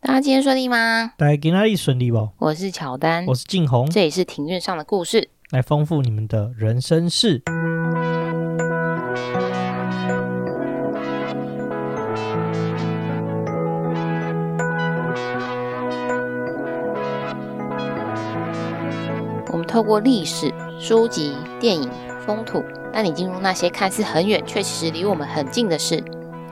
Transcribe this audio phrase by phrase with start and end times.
[0.00, 1.12] 大家今天顺利吗？
[1.16, 2.28] 大家今天顺利不？
[2.38, 7.42] 我是乔丹，我是静红，这里是庭院上的故事，来丰富你们的人生事。
[19.50, 21.90] 我们透过历史、书籍、电影、
[22.24, 22.62] 风土，
[22.92, 26.00] 带你进入那些看似很远，却其实离我们很近的事。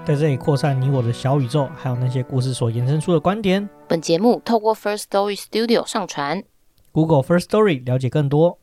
[0.07, 3.68] 在这里扩散你我的小宇宙，还有那些故事所延伸出的观点。
[3.89, 6.44] 本节目透过 First Story Studio 上传
[6.93, 8.57] ，Google First Story 了解更多。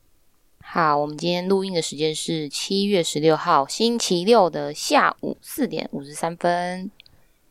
[0.61, 6.89] 好，我们今天录音的时间是七月十六号星期六的下午四点五十三分。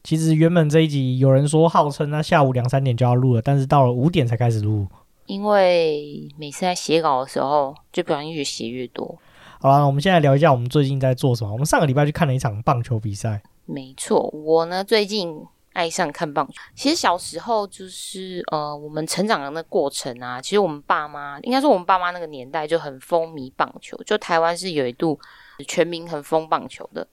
[0.03, 4.87] 其实原本这一集有人说号称他下午两三点就要录了，但是到了五点才开始录，
[5.27, 9.19] 因为每次在写稿的时候就不小心越写越多。
[9.61, 11.53] 好了，我们现在聊一下我们最近在做什么。
[11.53, 13.43] 我们上个礼拜去看了一场棒球比赛。
[13.65, 15.41] 没错，我呢最近
[15.73, 16.53] 爱上看棒球。
[16.75, 25.19] 其实小时候就是呃，我们成长的那过程啊，其实我们爸妈应该说我们爸妈那个年代就很风靡棒球，就台湾是有一度
[25.67, 27.07] 全民很疯棒球的。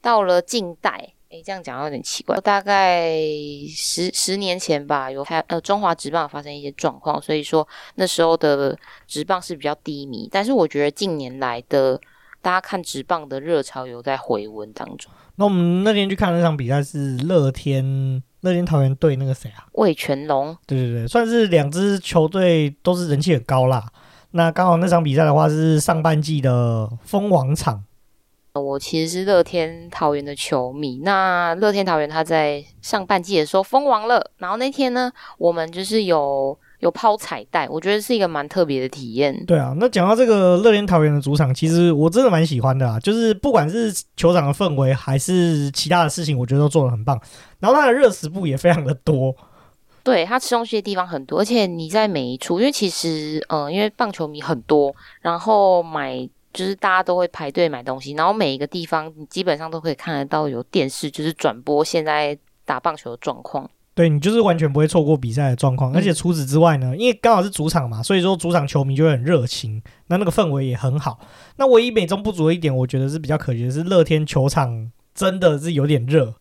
[0.00, 3.12] 到了近代，诶，这样讲有点奇怪，大概
[3.68, 8.74] 十十年前吧，有台呃中华职棒发生一些状况，所以说那时候的
[9.06, 10.26] 职棒是比较低迷。
[10.32, 12.00] 但是我觉得近年来的
[12.40, 15.12] 大家看职棒的热潮有在回温当中。
[15.40, 19.64] 那我们那天去看那场比赛是乐天乐天桃园队那个谁啊？
[19.72, 20.54] 魏全龙。
[20.66, 23.90] 对对对，算是两支球队都是人气很高啦。
[24.32, 27.82] 那刚好那场比赛的话是上半季的封王场。
[28.52, 31.00] 我其实是乐天桃园的球迷。
[31.02, 36.58] 那乐天桃园他在上半季的时候封王了，然后那天呢，我们就是有。
[36.80, 39.44] 有抛彩带，我觉得是一个蛮特别的体验。
[39.46, 47.20] 对啊，那讲到这个乐天桃园的主场，其实我真的蛮喜欢的啊，就是不管是球场的氛围，还是其他的事情，我觉得都做的很棒。
[47.58, 49.34] 然后它的热食部也非常的多，
[50.02, 63.70] 对，它吃东西的地方很多，而且你在每一处，因为其实，嗯、呃，因为棒球迷很多，然后买就是大家都会排队买东西，然后每一个地方你基本上都可以看得到有电视，就是转播现在打棒球的状况。
[64.00, 71.20] 对，你就是完全不会错过比赛的状况，而且除此之外呢，因为刚好是主场嘛，所以说主场球迷就会很热情，那那个氛围也很好。
[71.58, 76.32] 那唯一美中不足的一点，我觉得是比较可惜的是，乐天球场真的是有点热。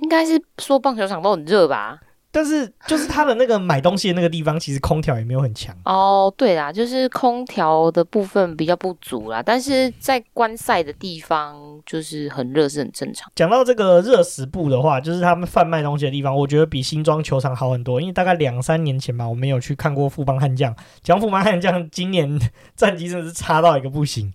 [0.00, 2.00] 应该是说棒球场都很热吧？
[2.30, 6.32] 但是就是他的那个买东西的那个地方，其实空调也没有很强哦。
[6.36, 9.42] 对啦，就是空调的部分比较不足啦。
[9.42, 11.56] 但是在观赛的地方，
[11.86, 13.30] 就是很热是很正常。
[13.34, 18.00] 讲到这个热食部的话，就是他们贩卖东西的地方，我觉得比新庄球场好很多。
[18.00, 20.74] 因为大概两三年前吧，我们有去看过富邦悍将。
[21.02, 22.38] 讲富邦悍将今年
[22.76, 24.32] 战绩真的是差到一个不行。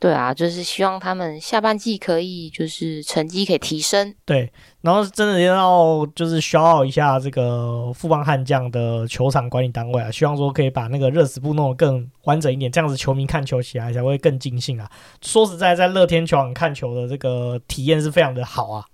[0.00, 4.14] 对啊，就是希望他们下半季可以就是成绩可以提升。
[4.26, 14.90] 对，然后真的要就是消耗一下这个富邦悍将的球场管理单位啊，希望说可以把那个热死部弄得更完整一点，这样子球迷看球起来才会更尽兴啊。
[15.22, 18.84] 说实在，在乐天球场看球的这个体验是非常的好啊。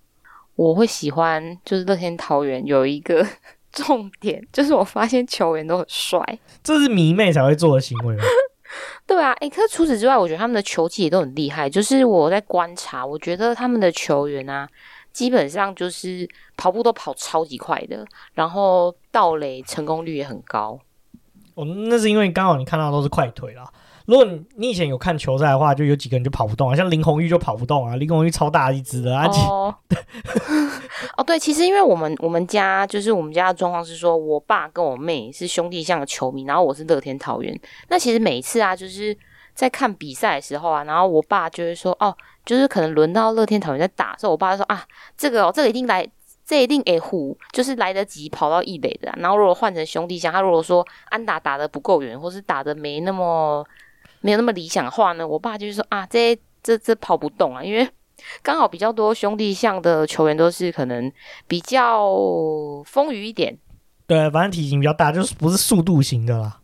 [0.54, 3.26] 我会喜欢就是乐天桃园有一个
[3.72, 6.20] 重点，就是我发现球员都很帅，
[6.62, 8.22] 这是迷妹才会做的行为吗？
[9.06, 11.68] 对啊，诶，可是除此之外，我觉得他们的球技也都很厉害。
[11.68, 14.68] 就是我在观察，我觉得他们的球员啊，
[15.12, 20.78] 基本上就是跑步都跑超级快的，然后盗垒成功率也很高。
[21.54, 23.64] 哦，那是因为刚好你看到的都是快腿啦。
[24.06, 29.72] 如果你你以前有看球赛的话，就有几个人就跑不动啊，像林红玉就跑不动啊，林红玉超大一只的，而且哦，
[31.20, 37.60] 哦对，其实因为我们我们家就是我们家的状况是说，我爸跟我妹是兄弟象的球迷，然后我是乐天桃园。
[37.88, 39.14] 那其实每一次啊，就是
[39.52, 42.16] 在看比赛的时候啊，然后我爸就会说，哦，
[42.46, 44.82] 就是可能轮到乐天桃园在打的时候，我爸就说啊，
[45.14, 46.10] 这个哦，这个一定来，
[46.46, 49.12] 这一定诶虎，就是来得及跑到一垒的。
[49.18, 53.62] 然后如果换成兄弟象，他如果说安打打得不够远，或是打得没那么。
[54.22, 57.88] 没有那么理想的话呢，我爸就是说啊，这这这跑不动啊，因为
[58.42, 61.10] 刚好比较多兄弟象的球员都是可能
[61.46, 62.08] 比较
[62.84, 63.56] 丰腴一点，
[64.06, 66.60] 对，反正体型比较大，就是不是速度型的啦。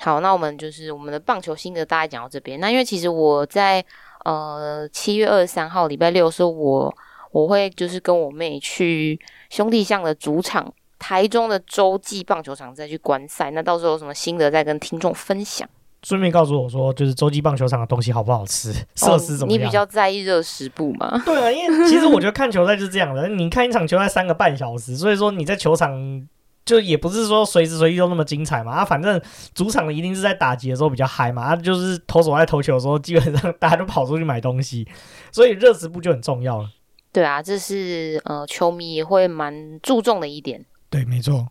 [0.00, 2.60] 好，那我们就是我们的棒球心得大概讲到这边。
[2.60, 3.84] 那因为其实我在
[4.24, 6.94] 呃七月二十三号礼拜六的时候，我
[7.32, 9.18] 我会就是跟我妹去
[9.50, 13.50] 兄弟象的主场台中的洲际棒球场再去观赛。
[13.50, 15.68] 那到时候有什么心得再跟听众分享。
[16.02, 19.60] 顺便告诉我说，就是洲际棒球场的东西好不好吃，设施怎么样？
[19.60, 21.20] 你比较在意热食部吗？
[21.24, 26.26] 对啊，因为其实我觉得看球赛就是这样的，你看一场球赛三个半小时，所以说你在球场
[26.64, 28.72] 就也不是说随时随地都那么精彩嘛。
[28.72, 29.20] 啊，反正
[29.54, 34.86] 主场的一定是在打击的时候比较嗨嘛，啊，就是投手在投球的时候，基本上大家都跑出去买东西，
[35.32, 36.70] 所以热食部就很重要了。
[37.10, 40.64] 对啊，这是呃球迷也会蛮注重的一点。
[40.90, 41.48] 对，没错。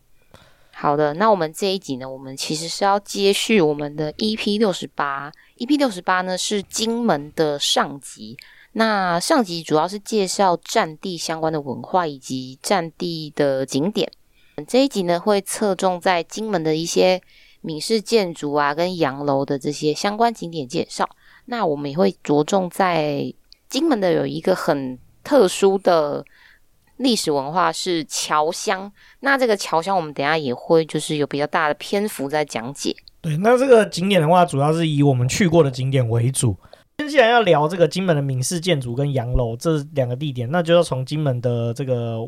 [0.80, 8.36] 好的，那我们这一集呢，我们其实是要接续我们的 EP 六十八，EP 六十八呢是金门的上集。
[8.74, 14.08] 那上集主要是介绍战地相关的文化以及战地的景点。
[14.68, 17.20] 这一集呢会侧重在金门的一些
[17.60, 21.08] 闽式建筑啊，跟洋楼的这些相关景点介绍。
[21.46, 23.34] 那我们也会着重在
[23.68, 26.24] 金门的有一个很特殊的。
[26.98, 32.94] 历史文化是侨乡，那这个侨乡我们等下也会就是有比较大的篇幅在讲解。
[33.20, 36.56] 对，那这个景点的话，主要是以我们去过的景点为主。
[37.08, 42.18] 既然要聊这个金门的闽式建筑跟洋楼这两个地点，那就要从金门的这个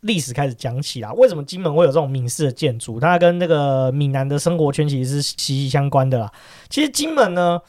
[0.00, 1.12] 历史开始讲起啦。
[1.14, 3.00] 为什么金门会有这种闽式的建筑？
[3.00, 6.32] 它跟那个闽南的生活圈其实是息息相关的啦。
[6.70, 7.60] 其实金门呢。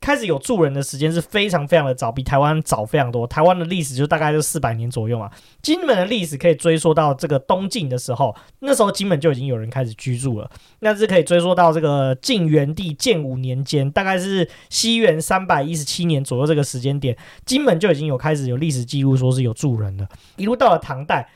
[0.00, 3.26] 开始有住人的时间是非常非常的早，比台湾早非常多。
[3.26, 5.30] 台湾的历史就大概就四百年左右嘛。
[5.60, 10.50] 金门的历史可以追溯到这个东晋的时候，那时候金门就已经有人开始居住了。
[10.80, 20.08] 那是可以追溯到这个晋元帝建武年间，大概是西元三百一十七年左右这个时间点，金门就已经有开始有历史记录说是有住人的。
[20.36, 21.28] 一路到了唐代，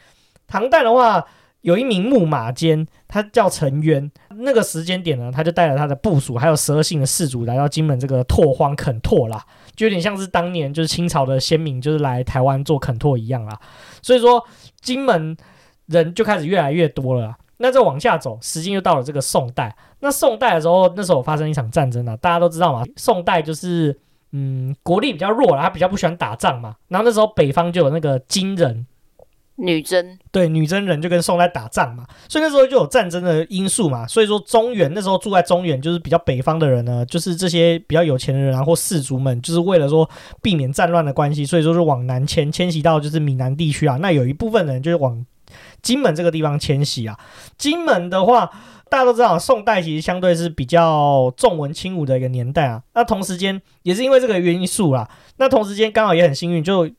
[0.47, 1.27] 唐代的话。
[1.63, 4.11] 有一名木马监，他叫陈渊。
[4.37, 9.45] 那个时间点呢，他就带着他的部属，还有十二姓的氏族来到金门这个拓荒垦拓啦，
[9.75, 13.59] 就有点像是当年就是清朝的先民就是来台湾做垦拓一样啦。
[14.03, 14.45] 所以说，
[14.81, 15.37] 金门
[15.87, 17.37] 人就开始越来越多了。
[17.59, 19.77] 那再往下走，时间又到了这个宋代。
[20.01, 22.85] 那宋代的时候，那时候发生一场战争啊，大家都知道嘛。
[22.97, 23.97] 宋代就是
[24.33, 26.75] 嗯，国力比较弱了，他比较不喜欢打仗嘛。
[26.89, 28.85] 然后那时候北方就有那个金人。
[29.57, 40.09] 女真对女真人就跟宋在打仗嘛，所以那时候就有战争的因素嘛，所以说中原那时候住在中原就是比较北方的人呢，就是这些比较有钱的人啊或士族们，就是为了说
[40.41, 43.99] 避免战乱的关系，所以说就往南迁，迁徙到就是闽南地区啊。
[44.01, 45.25] 那有一部分人就是往
[45.83, 47.19] 金门这个地方迁徙啊。
[47.59, 48.51] 金门的话，
[48.89, 52.83] 大家都知道，宋代其实相对是比较重文轻武的一个年代啊。
[52.95, 56.91] 那同时间也是因为这个因素啦，那同时间刚好也很幸运就。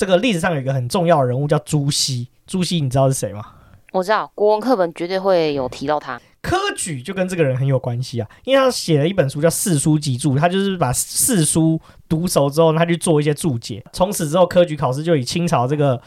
[0.00, 3.44] 这个历史上有一个很重要的人物叫朱熹，朱熹你知道是谁吗？
[3.92, 6.18] 我知道，国文课本绝对会有提到他。
[6.40, 13.84] 科举就跟这个人很有关系啊，因为他写了一本书叫《四书集注》，他就是把四书读熟之后，他去做一些注解。
[13.92, 16.00] 从此之后，科举考试就以清朝这个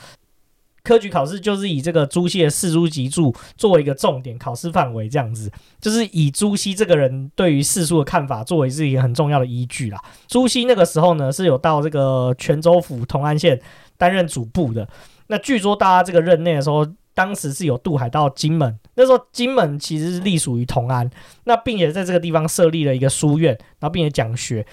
[0.83, 10.01] 科举考试就是以这个朱熹的《四书集注》作为一个重点考试范围，这样子就是以朱熹这个人对于四书的看法作为是一个很重要的依据啦。
[10.27, 13.61] 朱熹那个时候呢，是有到这个泉州府同安县。
[14.03, 14.85] 担任主簿的，
[15.27, 18.77] 那据说大家这个任内的时候，当时是有渡海到金门。
[18.95, 21.09] 那时候金门其实是隶属于同安，
[21.45, 24.65] 那并且在这个地方设立了一个书院，然后并且讲学。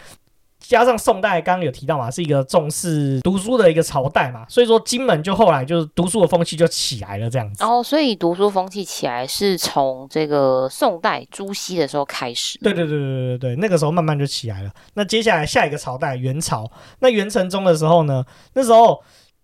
[0.59, 7.65] 加上宋代刚刚有提到嘛，是一个重视读书的一个朝代嘛，所以说金门就后来就是读书的风气就起来了这样子。
[7.65, 12.59] 哦，所以读书风气起来是从这个宋代朱熹的时候开始。
[12.59, 14.71] 对对对对对对，那个时候慢慢就起来了。
[14.95, 18.25] 那接下来下一个朝代元朝，那元成宗的时候呢，
[18.55, 19.01] 那时候。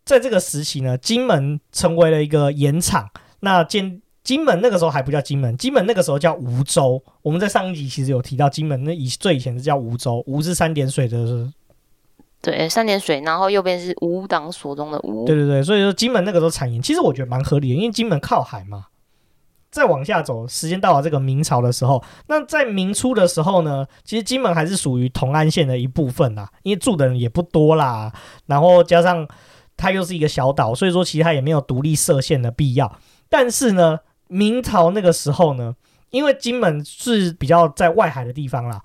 [0.07, 3.11] 在这个时期呢，金门成为了一个盐场。
[3.41, 7.03] 那金金门那个时候还不叫金门，金门那个时候叫梧州。
[7.23, 11.53] 我们在上一集其实有提到，金门那以最以前是叫梧州，梧是三点水的，
[12.41, 15.27] 对，三点水，然后右边是吾党所中的吾。
[15.27, 18.87] 对对对，所以说金门那个时候产盐，其实我觉得蛮合理的，因为金门靠海嘛。
[19.73, 28.13] 再往下走，时间到了这个明朝的时候，那在明初的时候呢，其实金门还是属于同安县的一部分啦，因为住的人也不多啦，
[28.47, 29.27] 然后加上。
[29.77, 32.99] 它又是一个小岛，所以说其实它也没有独立设县的必要。
[33.29, 35.75] 但是呢，明朝那个时候呢，
[36.11, 38.83] 因为金门是比较在外海的地方啦，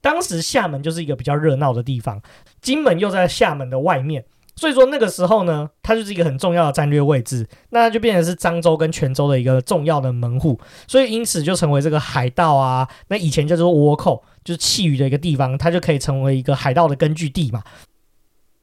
[0.00, 2.20] 当时厦门就是一个比较热闹的地方，
[2.60, 17.62] 金门又在厦门的外面，所以说那个时候呢，它就是一个很重要的战略位置，那它就变成是漳州跟泉州的一个重要的门户，所以因此就成为这个海盗啊，那以前叫做倭寇，就是缉鱼的一个地方，它就可以成为一个海盗的根据地嘛。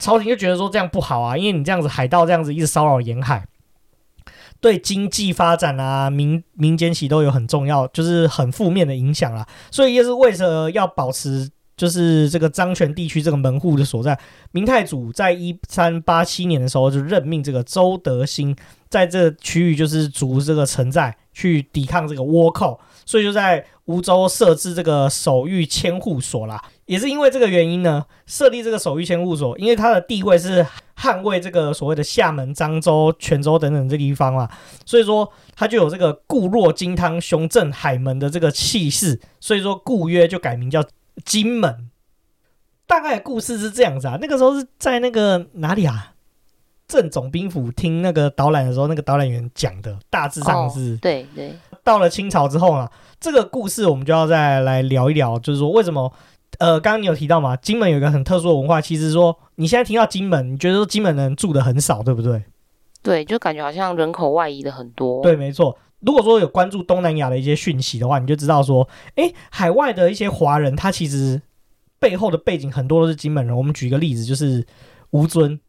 [0.01, 3.45] 朝廷就觉得说这样不好啊，因为你这样子海盗这样子一直骚扰沿海，
[4.59, 9.47] 对经济发展啊、民民间其实都有很重要，就是很负面的影响啦。
[9.69, 14.19] 所以也是为了要保持，就是这个漳泉地区这个门户的所在，
[14.51, 18.55] 明太祖在一三八七年的时候就任命这个周德兴
[18.89, 26.63] 在这区域就是筑这个城寨去抵抗这个倭寇，所以就在梧州设置这个守御千户所啦。
[26.85, 30.65] 也是因为这个原因呢，设立这个守御千户所，因为它的地位是
[30.97, 34.49] 捍卫这个所谓的厦门、漳州、泉州等等这地方嘛，
[34.85, 40.83] 所以说它就有这个固若金汤、雄镇海门的这个气势，所以说故曰就改名叫
[41.23, 41.89] 金门。
[42.85, 46.13] 大概故事是这样子啊，那个时候是在那个哪里啊？
[46.89, 50.97] 镇总兵府听那个导览的时候，那个导览员讲的，大致上是。
[50.97, 51.57] 对对。
[51.83, 56.11] 到了清朝之后呢，这个故事我们就要再来聊一聊，就是说为什么？
[56.59, 62.43] 呃，刚刚你有提到嘛，金门有一个很特殊的文化，其实说你现在听到金门，你觉得说金门人住的很少，对不对？
[63.01, 65.23] 对，就感觉好像人口外移的很多。
[65.23, 65.75] 对，没错。
[66.01, 71.41] 如果说有关注东南亚的一些讯息的话，你就知道说，诶，海外的一些华人，他其实
[71.99, 73.55] 背后的背景很多都是金门人。
[73.55, 74.63] 我们举一个例子，就是
[75.11, 75.59] 吴尊。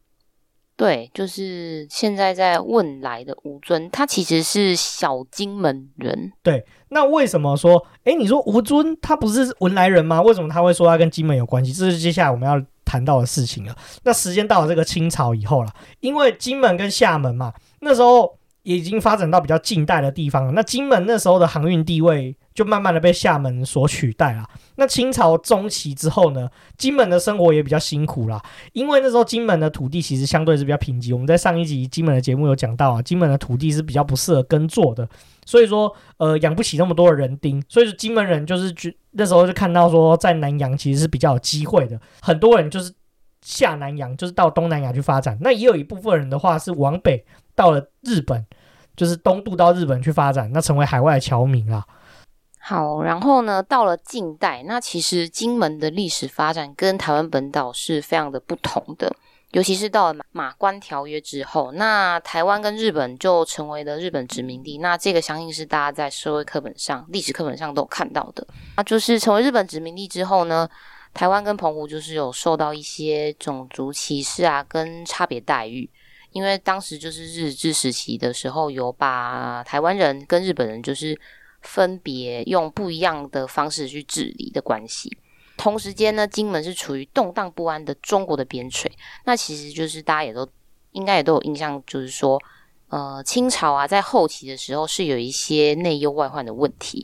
[0.75, 6.31] 对，就是现在在问来的吴尊，他其实是小金门人。
[6.41, 10.21] 对，那为什么说，诶，你说吴尊他不是文莱人吗？
[10.21, 11.71] 为什么他会说他跟金门有关系？
[11.71, 13.75] 这是接下来我们要谈到的事情了。
[14.03, 18.37] 那时间到了这个清朝以后了，因为金门跟厦门嘛，那时候。
[18.63, 20.51] 也已经发展到比较近代的地方了。
[20.53, 24.45] 那金门那时候的航运地位就慢慢的被厦门所取代了。
[24.75, 28.41] 那清朝中期之后呢，金门的生活也比较辛苦啦，
[28.71, 31.13] 因为那时候金门的土地其实相对是比较贫瘠。
[31.13, 35.07] 我们在上一集金门的节目有讲到啊，金门的土地是比较不适合耕作的，
[35.45, 42.93] 所以说呃养不起那么多的人丁，所以说金门人就是去那时候就看到说在南洋其实是比较有机会的，很多人就是
[43.41, 45.37] 下南洋，就是到东南亚去发展。
[45.41, 47.25] 那也有一部分人的话是往北。
[47.55, 48.45] 到了日本，
[48.95, 51.85] 就是东渡到日本去发展，那成为海外侨民啊。
[52.59, 59.13] 好，然后呢，到了近代，那其实金门的历史发展跟台湾本岛是非常的不同的，
[59.51, 64.77] 尤其是到了马关条约之后，那台湾跟日本就成为了日本殖民地。
[64.77, 68.47] 那这个相信是大家在社会课本上、历史课本上都有看到的。
[68.77, 70.65] 那就是成为日本殖民地之后呢，
[71.13, 75.89] 台湾跟澎湖就是有受到一些种族歧视啊，跟差别待遇。
[76.33, 81.17] 因为当时就是日治时期的时候，有把台湾人跟日本人就是
[81.61, 85.15] 分别用不一样的方式去治理的关系。
[85.55, 88.87] 同时间呢，金门是处于动荡不安的中国的边陲。
[89.25, 90.47] 那其实就是大家也都
[90.91, 92.41] 应该也都有印象，就是说，
[92.89, 97.01] 呃，清朝啊，在后期的时候是有一些内忧外患的问题。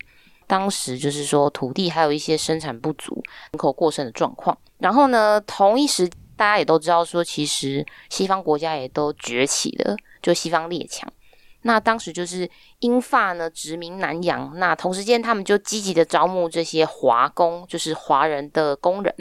[0.48, 3.22] 当时就是说土地还有一些生产不足、
[3.52, 4.58] 人口过剩的状况。
[4.80, 6.10] 然后呢，同一时。
[6.40, 11.12] 大家也都知道，说其实西方国家也都崛起了，就西方列强。
[11.64, 19.14] 那当时就是英法呢殖民南洋，那同时间他们就积极的招募这些华工，就是华人的工人，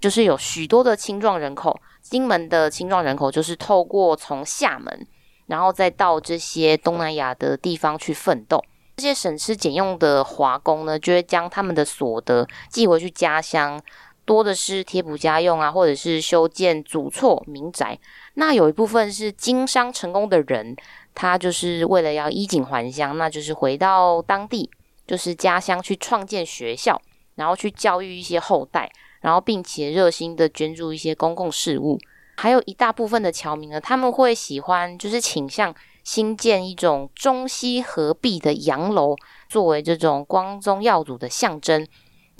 [0.00, 1.76] 就是有许多的青壮人口。
[2.00, 5.04] 金门的青壮人口就是透过从厦门，
[5.46, 8.62] 然后再到这些东南亚的地方去奋斗。
[8.96, 13.82] 这些省吃俭用的华工呢，就会将他们的所得寄回去家乡。
[14.30, 17.98] 多的是贴补家用啊，或者是修建祖厝民宅。
[18.34, 20.76] 那有一部分是经商成功的人，
[21.16, 24.70] 他就是为了要衣锦还乡，那就是回到当地，
[25.04, 27.02] 就是家乡去创建学校，
[27.34, 28.88] 然后去教育一些后代，
[29.22, 31.98] 然后并且热心的捐助一些公共事务。
[32.36, 39.16] 还有一大部分的侨民呢，他们会喜欢就是倾向新建一种中西合璧的洋楼，
[39.48, 41.84] 作为这种光宗耀祖的象征。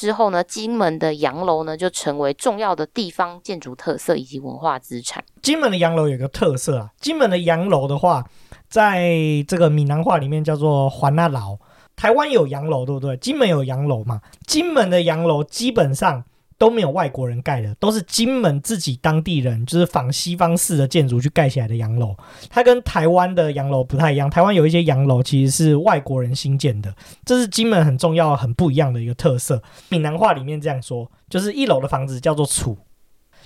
[0.01, 5.23] 之后呢，金门的洋楼呢就成为重要的地方建筑特色以及文化资产。
[5.43, 8.25] 金门的洋楼有个特色啊，金门的洋楼的话，
[8.71, 9.13] 在
[9.47, 11.59] 这个闽南话里面叫做“环那楼”。
[11.97, 13.15] 台湾有洋楼，对不对？
[13.19, 14.23] 金门有洋楼嘛？
[14.47, 16.25] 金门的洋楼基本上。
[16.61, 22.15] 都没有外国人盖的，都是金门自己当地人，就是仿西方式的建筑去盖起来的洋楼。
[22.51, 29.63] 它跟台湾的洋楼不太一样，台湾有一些洋楼其实是外国人新建的，这是金门很重要、很不一样的一个特色。
[29.89, 32.77] 闽南话里面这样说，就是一楼的房子叫做厝，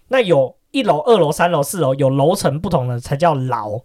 [0.09, 3.81] 那有一楼、二楼、三楼、四楼，有楼层不同的才叫牢。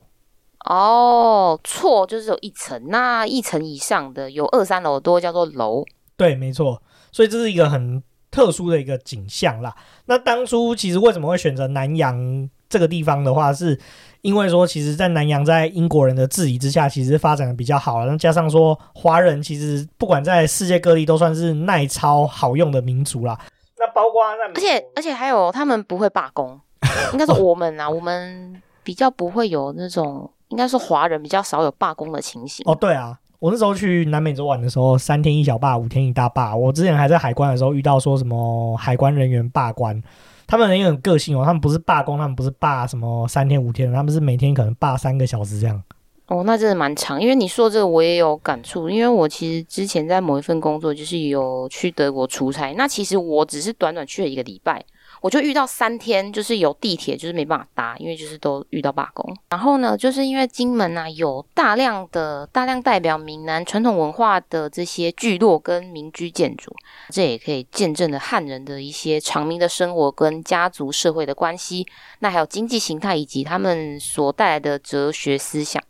[0.66, 5.86] 哦，错就是有一层，那一层以上的有二三楼多叫做楼。
[6.18, 6.82] 对，没错，
[7.12, 8.02] 所以这是一个很。
[8.32, 9.76] 特殊的一个景象啦。
[10.06, 13.80] 那当初其实为什么会选择南洋这个地方的话，是
[14.22, 18.12] 因为说，其实，在南洋在英国人的治理之下，其实发展的比较好了。
[18.12, 23.40] 那加上说，华人其实不管在世界各地都算是耐操好用的民族啦。
[23.78, 26.60] 那包括那，而且而且还有他们不会罢工，
[27.14, 32.64] 应该是我们啊，我们比较不会有那种，应该是华人比较少有罢工的情形。
[32.68, 33.18] 哦，对啊。
[33.39, 36.53] 我那时候去南美洲玩的时候，三天一小罢，五天一大罢。
[36.53, 40.01] 我之前还在海关的时候遇到说什么海关人员罢关，
[40.46, 45.81] 他们人也很个性哦，他们不是罢工，他们不是罢什么三天五天，他们是每天可能罢三个小时这样。
[46.27, 47.22] 哦，那真的蛮长。
[47.22, 54.84] 因为你说这个我也有感触，因为我其实之前在某一份工作就是有去德国出差，那其实我只是短短去了一个礼拜，
[55.22, 59.36] 我就遇到三天，就是有地铁就是没办法搭，因为就是都遇到罢工。
[59.50, 66.74] 然后呢，就是因为金门啊有大量的大量代表闽南传统文化的这些聚落跟民居建筑，
[67.10, 71.86] 这也可以见证了汉人的一些长民的生活跟家族社会的关系。
[72.20, 75.84] 那还有经济形态以及他们所带来的哲学思想。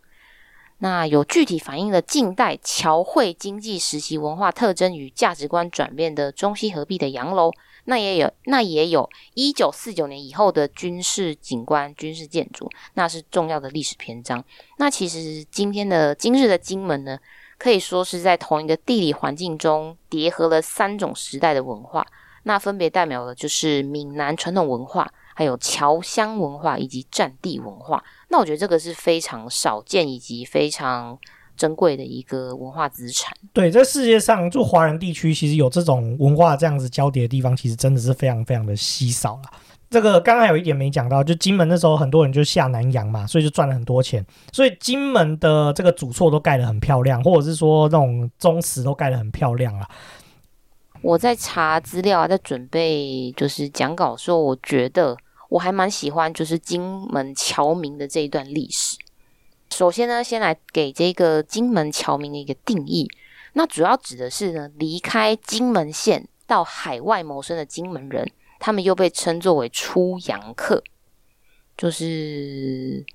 [0.81, 7.51] 那有具体反映了近代侨汇经济时期文化特征与价值观转变的中西合璧的洋楼。
[7.89, 14.45] 那也有，那也有一九四九年以后的军事景观、军事建筑，那是重要的历史篇章。
[14.77, 17.17] 那其实今天的今日的金门呢，
[17.57, 22.05] 可以说是在同一个地理环境中叠合了三种时代的文化，
[22.43, 28.03] 那分别代表的就是闽南传统文化、还有侨乡文化以及战地文化。
[28.27, 31.17] 那我觉得这个是非常少见以及非常。
[31.59, 33.35] 珍贵的一个文化资产。
[33.51, 39.41] 对，在世界上，就华人地区，其实有这种文化这样子交叠的地方，其实真的是非常非常的稀少了。
[39.89, 44.25] 这个刚刚有一点没讲到，就金门那时候很多人就下南洋嘛，所以就赚了很多钱。
[44.53, 49.89] 所以金门的这个主厝都盖得很漂亮，或者是说那种宗祠都盖得很漂亮啊。
[51.01, 55.17] 我在查资料啊，在准备就是讲稿的时候，我觉得
[55.49, 58.95] 我还蛮喜欢就是金门侨民的这一段历史。
[59.71, 63.09] 首先呢，先来给这个金门侨民的一个定义。
[63.53, 70.83] 那主要指的是呢，离开金门县到海外谋生的金门人，他们又被称作为出洋客。
[71.77, 73.05] 就是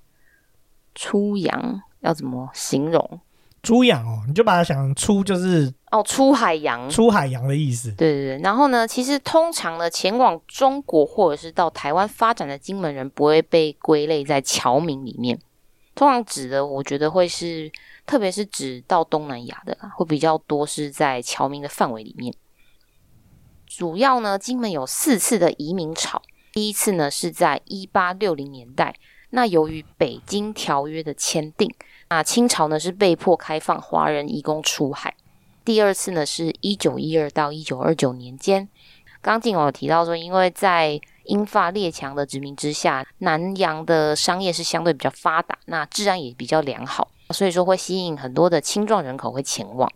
[0.95, 3.21] 出洋要怎么形容？
[3.63, 7.91] 出洋哦，你就把它想出就是哦，出海洋，出海洋的意思。
[7.93, 8.39] 对对对。
[8.43, 15.39] 然后呢，其实通常呢，前往中国或者是到台湾发展的金门人，不会被归类在侨民里面。
[15.95, 17.71] 通常指的，我觉得会是，
[18.05, 22.35] 特别是指到东南亚的，会比较多是在侨民的范围里面。
[23.67, 26.21] 主要呢，金门有四次的移民潮。
[26.53, 28.95] 第一次呢是在一八六零年代，
[29.31, 31.69] 那由于北京条约的签订，
[32.09, 35.17] 那清朝呢是被迫开放华人移工出海。
[35.65, 38.69] 第二次呢是一九一二到一九二九年间，
[39.21, 49.91] 刚进我有提到说，因为在英法列强的殖民之下，南洋的商业是相对比较发达，那治安也比较良好，所以说会吸引很多的青壮人口会前往。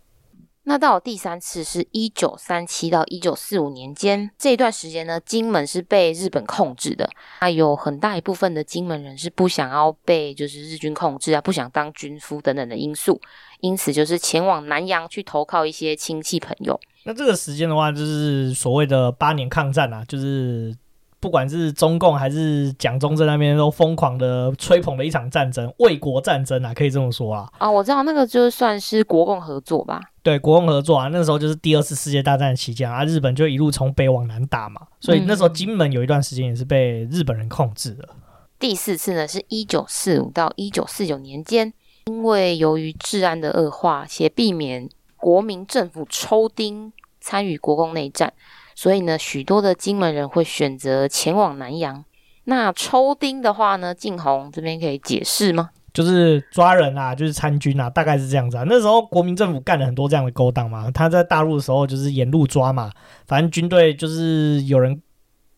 [0.65, 7.09] 那到了第三次是一九三七到一九四五年间，这一段时间呢，金门是被日本控制的，
[7.41, 13.19] 那有很大一部分的金门人是不想要被就是日军控制啊，不想当军夫等等的因素，
[13.61, 16.79] 因此就是前往南洋去投靠一些亲戚朋友。
[17.05, 20.77] 那这个时间的话，就是所谓的八年抗战啊，就是。
[21.21, 27.49] 不管是中共还是蒋中正那边，都疯狂的吹捧了一场战争，卫国战争啊，可以这么说啊。
[27.59, 30.01] 啊，我知道那个就算是国共合作吧。
[30.23, 38.09] 对，国共合作啊，那时候就是第二次世界大战期间啊，日本就一路从北往南打嘛，所以那时候金门有一段时间也是被日本人控制的。
[38.13, 38.21] 嗯。
[38.61, 41.73] 第四次呢，是一九四五到一九四九年间，
[42.07, 48.33] 因为由于治安的恶化，且避免国民政府抽丁参与国共内战。
[48.79, 52.05] 所以呢，许多的金门人会选择前往南洋。
[52.45, 55.71] 那抽丁的话呢，晋弘这边可以解释吗？
[55.93, 58.63] 就是抓人啊，就是参军啊，大概是这样子啊。
[58.69, 60.89] 那时候国民政府干了很多这样的勾当嘛。
[60.93, 62.93] 他在大陆的时候就是沿路抓嘛，
[63.27, 65.03] 反正军队就是有人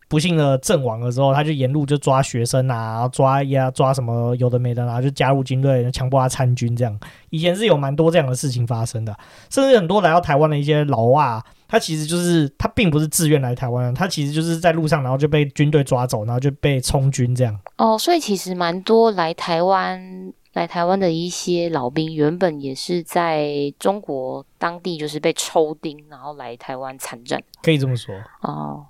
[0.09, 6.98] 不幸的阵亡的时候，他就沿路就抓学生啊，抓呀抓什么有的没的，然后就加入军队，强迫他参军这样。
[7.28, 9.14] 以前是有蛮多这样的事情发生的，
[9.50, 11.38] 甚至很多来到台湾的一些老外。
[11.70, 17.56] 他其实就是他并不是自愿来台湾，他其实就是在路上，然后就被军队抓走，然后就被充军这样。
[17.76, 28.12] 哦，所以其实蛮多来台湾来台湾的一些老兵，原本也是在中国当地就是被抽丁，然后来台湾参战，可以这么说。
[28.40, 28.85] 哦，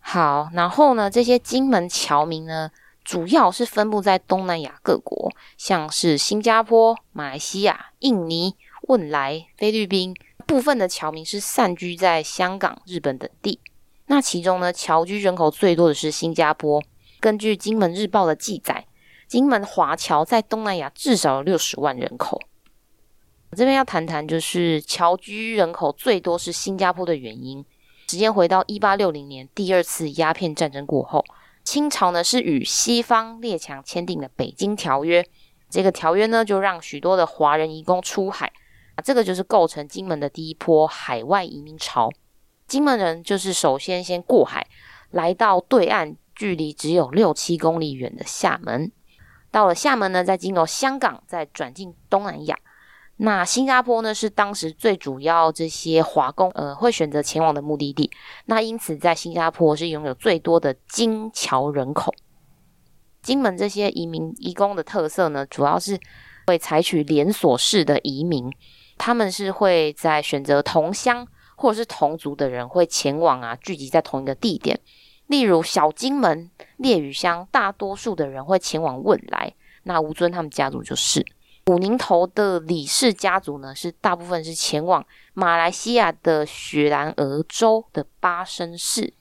[0.00, 2.70] 好，然后呢，这些金门侨民呢，
[3.02, 8.54] 主要是分布在东南亚各国，像是新加坡、马来西亚、印尼、
[8.88, 10.14] 汶莱、菲律宾。
[10.42, 13.58] 部分的侨民是散居在香港、日本等地。
[14.06, 16.82] 那其中呢，侨居人口最多的是新加坡。
[17.18, 18.86] 根据《金门日报》的记载，
[19.26, 22.40] 金门华侨在东南亚至少有六十万人口。
[23.50, 27.64] 我这边要谈谈，就是侨居人口最多是新加坡的原因。
[28.08, 31.24] 时间回到一八六零年，第二次鸦片战争过后，
[31.64, 35.22] 清朝呢是与西方列强签订了《北京条约》。
[35.70, 38.52] 这个条约呢，就让许多的华人移工出海。
[39.04, 42.10] 这个就是构成金门的第一波海外移民潮。
[42.66, 44.66] 金门人就是首先先过海，
[45.10, 48.90] 来到对岸，距离只有六七公里远的厦门。
[49.50, 52.58] 到了厦门呢，再经由香港，再转进东南亚。
[53.18, 58.10] 那新加坡呢，是当时最主要这些华工呃会选择前往的目的地。
[58.46, 62.14] 那因此，在新加坡是拥有最多的金侨人口。
[63.20, 66.00] 金门这些移民移工的特色呢，主要是
[66.46, 68.50] 会采取连锁式的移民，
[69.04, 74.78] 他们是会在选择同乡或者是同族的人会前往啊，聚集在同一个地点。
[75.26, 81.26] 例如小金门烈屿乡，大多数的人会前往汶莱，那吴尊他们家族就是。
[81.64, 89.12] 古宁头的李氏家族呢，是大部分是前往马来西亚的雪兰莪州的巴生市，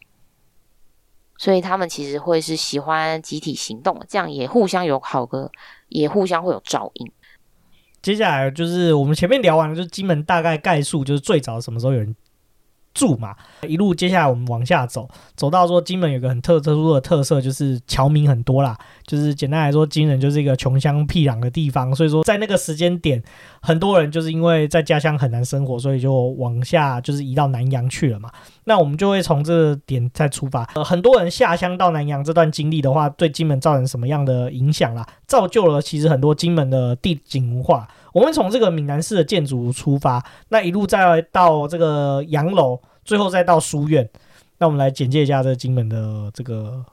[1.40, 5.52] 所以他们其实会是喜欢集体行动，这样也互相有好个，
[5.88, 7.12] 也互相会有照应。
[8.02, 12.16] 接下来就是我们前面聊完了，就是金门大概概述，就是最早什么时候有人
[12.94, 13.36] 住嘛，
[13.68, 18.78] 一路接下来我们往下走，走到说金门有个很特特殊的特色，就是侨民很多啦。
[19.06, 23.22] 就是简单来说，金门就是一个穷乡僻壤的地方，所以说在那个时间点，
[23.62, 28.30] 很多人就是因为在家乡很难生活，所以就往下就是移到南洋去了嘛。
[28.66, 35.06] 那我们就会从这个点再出发，呃，很多人下乡到南洋这段经历的话，对金门造成什么样的影响啦？
[35.28, 37.88] 造就了其实很多金门的地景文化。
[38.14, 44.10] 我们从这个闽南式的建筑出发，那一路再到这个洋楼，最后再到书院。
[44.58, 46.86] 那我们来简介一下这个金门的这个。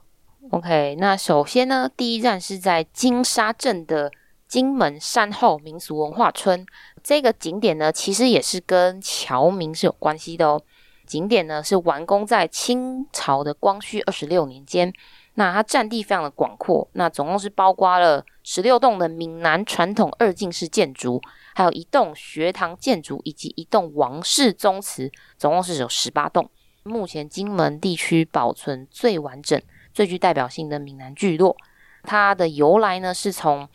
[0.51, 4.11] OK，那首先呢，第一站是在金沙镇的
[4.47, 6.65] 金门山后民俗文化村。
[7.03, 10.61] 这个景点呢，其实也是跟侨民是有关系的哦。
[11.05, 14.91] 景点呢是完工在清朝的光绪二十六年间。
[15.39, 21.21] 那它占地非常的广阔，那总共是包括了十六栋的闽南传统二进式建筑，
[21.55, 26.49] 还有一栋学堂建筑，以及一栋王氏宗祠，总共是有十八栋。
[26.83, 29.61] 目前金门地区保存最完整、
[29.93, 31.55] 最具代表性的闽南聚落，
[32.03, 33.69] 它的由来呢是从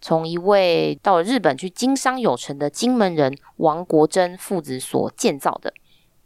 [0.00, 5.74] 从一位到了日本去经商有成的金门人王国珍父子所建造的。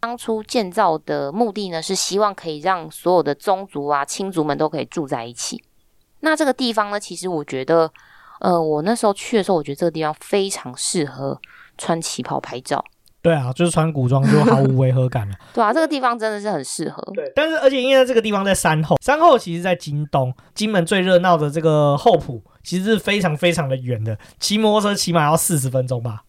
[0.00, 5.62] 当初建造的目的呢，是希望可以让所有的宗族啊、亲族们都可以住在一起。
[6.20, 7.90] 那这个地方呢，其实我觉得，
[8.40, 11.40] 呃，我那时候去的时候，我觉得这个地方非常适合
[11.76, 12.84] 穿旗袍拍照。
[13.20, 15.34] 对啊，就是穿古装就毫无违和感了。
[15.52, 17.02] 对啊，这个地方真的是很适合。
[17.14, 26.22] 对，但是而且因为这个地方在山后，山后其实在金东，金门最热闹的这个后埔，其实是非常非常的远的，骑摩托车起码要四十分钟吧。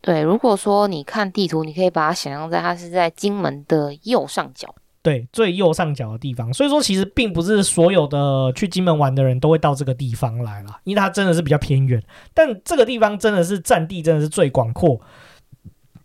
[0.00, 6.52] 对，如果说你看地图，你可以把它想象在它是在金门的右上角，对，最右上角的地方。
[6.54, 12.02] 所以说，其实并不是所有的去金门玩的人都会到这个地方来了，因为它真的是比较偏远。
[12.32, 15.00] 但这个地方真的是占地真的是最广阔，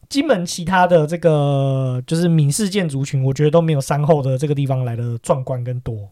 [0.10, 6.10] 金门其他的这个就是闽式建筑群，我觉得都没有山后的这个地方来的壮观跟多。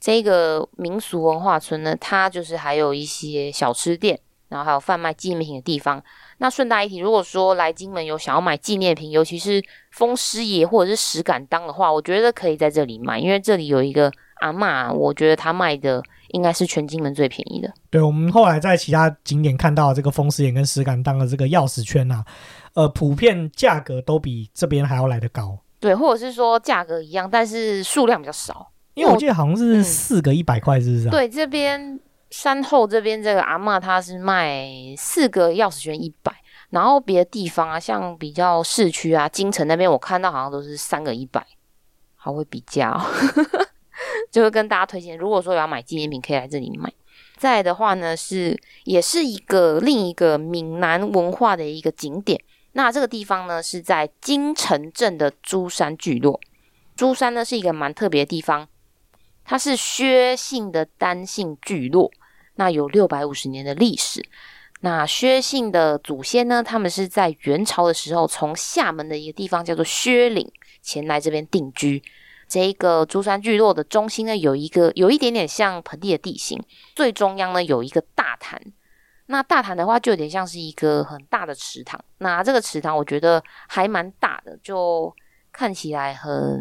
[0.00, 6.02] 这个民俗文化村呢，它就是还有一些小吃店，然后还有贩卖纪念品的地方。
[6.38, 17.68] 那顺带一提，如果说来金门有想要买纪念品，尤其是风狮爷或者是石敢当的话，我觉得可以在这里买，因为这里有一个阿嬷，我觉得他卖的应该是全金门最便宜的。
[17.90, 22.24] 对，我们后来在其他景点看到这个风狮爷跟石敢当的这个钥匙圈啊，
[22.74, 25.58] 呃，普遍价格都比这边还要来得高。
[25.80, 28.70] 对，或者是说价格一样，但是数量比较少。
[28.94, 31.12] 因为我记得好像是四个一百块，是不是、啊嗯？
[31.12, 31.98] 对，这边。
[32.30, 36.32] 山后这边这个阿嬷，她是卖四个钥匙圈一百，
[36.70, 41.46] 然后别的地方啊，像比较市区啊，金城那边我看到好像都是三个一百，
[42.16, 43.00] 还会比价哦，
[44.30, 46.92] 就会跟大家推荐，如果说有要买纪念品，可以来这里买。
[47.36, 52.40] 再的话呢，是也是一个另一个闽南文化的一个景点，
[52.72, 56.40] 那这个地方呢是在金城镇的珠山聚落，
[56.96, 58.68] 珠山呢是一个蛮特别的地方。
[59.48, 62.10] 它是薛姓的单姓聚落，
[62.56, 64.22] 那有六百五十年的历史。
[64.80, 72.02] 那薛姓的祖先呢，他们是在元朝的时候从厦门的一个地方叫做薛岭前来这边定居。
[72.46, 76.62] 这一个珠山聚落的中心呢，有一个有一点点像盆地的地形，
[76.94, 78.60] 最中央呢有一个大潭。
[79.30, 81.98] 那大潭的话，就有点像是一个很大的池塘。
[82.18, 85.10] 那这个池塘我觉得还蛮大的，就
[85.50, 86.60] 看起来很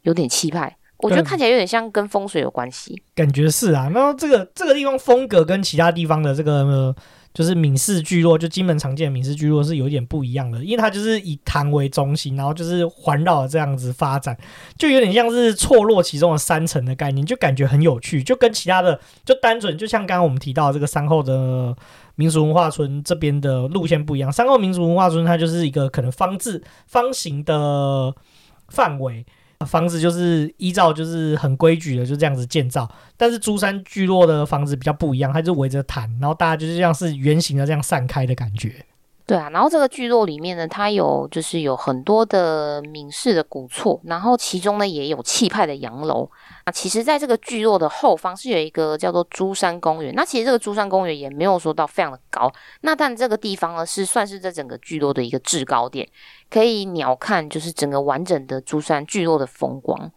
[0.00, 0.74] 有点气派。
[1.02, 3.90] 我觉得看起来有点像跟风水有关系，感觉是啊。
[3.92, 6.96] 那这个这个地方风格跟其他地方的这个、呃、
[7.34, 14.36] 就是闽式聚落，就金门常见的闽式聚落是有点不一样的，因为它就是以潭为中心，然后就是环绕这样子发展，
[14.78, 21.74] 就有点像是错落其中的山城的概念，就感觉很有趣，就跟其他的就单纯就像刚刚我们提到这个山后的
[22.14, 24.30] 民俗文化村这边的路线不一样。
[24.30, 28.14] 山后民俗文化村它就是一个可能方字方形的
[28.68, 29.26] 范围。
[29.64, 38.84] 房子就是依照就是很规矩的就这样子建造，但是珠山聚落的房子比较不一样，它就围着潭，然后大家就是像是圆形的这样散开的感觉。
[39.24, 46.28] 对啊，然后这个聚落里面呢，它有就是有很多的闽式的古厝，然后其中呢也有气派的洋楼。
[46.64, 50.14] 那其实，在这个聚落的后方是有一个叫做珠山公园。
[50.14, 56.08] 那其实这个珠山公园也没有说到非常的高，那但这个地方呢是算是这整个聚落的一个制高点，
[56.48, 60.10] 可以鸟瞰就是整个完整的珠山聚落的风光。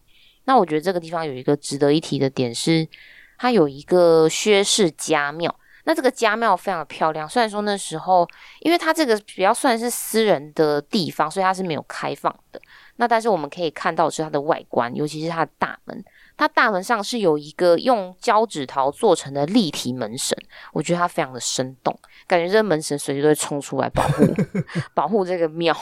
[0.45, 2.87] 那我觉得这个地方有一个值得一提的点是，
[3.37, 5.53] 它有一个薛氏家庙。
[5.87, 8.27] 那这个家庙非常的漂亮，虽然说那时候，
[8.61, 12.59] 因为它这个比较算是私人的地方，所以它是没有开放的。
[12.95, 16.03] 那但是我们可以看到是它的外观，尤其是它的大门，
[16.37, 20.37] 它大门上是有一个用交趾陶做成的立体门神，
[20.73, 24.23] 我觉得它非常的生动，感觉这个门神随时都会冲出来保护
[24.93, 25.73] 保护这个庙。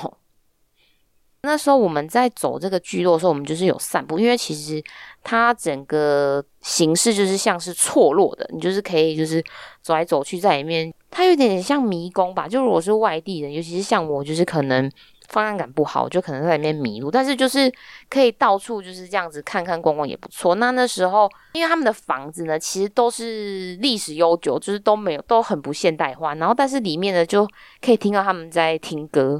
[1.46, 4.82] 那时候我们在走这个聚落的时候，我们就是有散步，因为其实
[5.24, 9.44] 它整个形式就是像是错落的，你就是可以就是
[9.82, 12.48] 走来走去在里面，它有点像迷宫吧。
[12.48, 14.90] 就如果是外地人，尤其是像我，就是可能
[15.28, 17.12] 方向感不好，就可能在里面迷路。
[17.12, 17.72] 但是就是
[18.10, 20.56] 可以到处就是这样子看看逛逛也不错。
[20.56, 26.36] 那那时候，因为他们的房子呢，其实都是历史悠久，就是都没有都很不现代化。
[26.36, 27.48] 然后但是里面呢，就
[27.82, 29.38] 可以听到他们在听歌。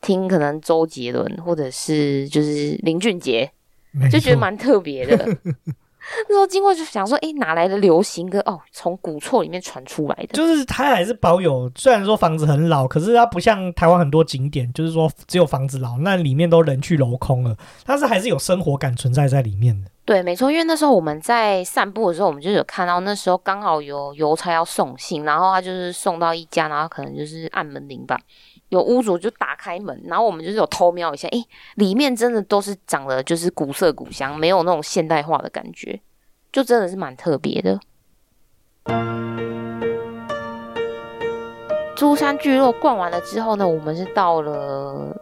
[0.00, 3.50] 听可能周杰伦或者是就是林俊杰，
[4.08, 5.36] 就觉得蛮特别的。
[6.28, 8.40] 那时候经过就想说，诶、欸，哪来的流行歌？
[8.40, 10.28] 哦，从古厝里面传出来的。
[10.28, 17.56] 就是它还是保有，虽然说房子很老，可是它不像台湾很多景点，就是说只有房子老，那里面都人去楼空了。
[17.84, 19.90] 但是还是有生活感存在在里面的。
[20.04, 28.18] 对，没错，因为那时候我们在散步的时候，我们就有看到那时候刚好有邮差要送信，然后他就是送到一家，然后可能就是按门铃吧。
[28.70, 31.44] 有屋主就打开门，然后我们就是有偷瞄一下，诶，
[31.76, 36.00] 里面真的都是长得就是古色古香，没有那种现代化的感觉，
[36.52, 37.80] 就真的是蛮特别的。
[41.96, 45.20] 珠山聚落逛完了之后呢，我们是到了，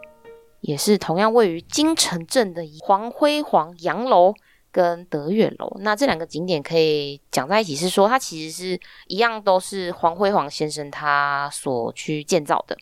[0.60, 4.34] 也是同样位于金城镇的黄辉煌洋楼
[4.70, 5.74] 跟德月楼。
[5.80, 12.76] 那这两个景点可以讲在一起，是说它其实是一样，都是黄辉煌先生他所去建造的。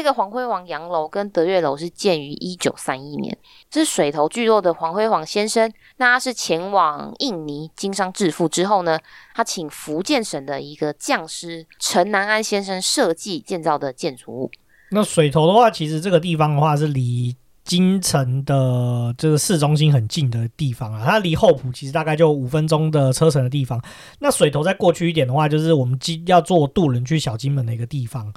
[0.00, 3.36] 这个黄辉煌洋楼跟德月楼是建于一九三一年，
[3.68, 5.70] 这是水头聚落的黄辉煌先生。
[5.98, 8.98] 那他是前往印尼经商致富之后呢，
[9.34, 14.50] 他请福建省的一个匠师陈南安先生设计建造的建筑物。
[14.92, 23.78] 那水头的话，其实这个地方的话是离金城的这个市中心很近的地方啊，它离后埔其实大概就五分钟的车程的地方。
[24.20, 28.32] 那水头再过去一点的话，就是我们要坐渡轮去小金门的一个地方。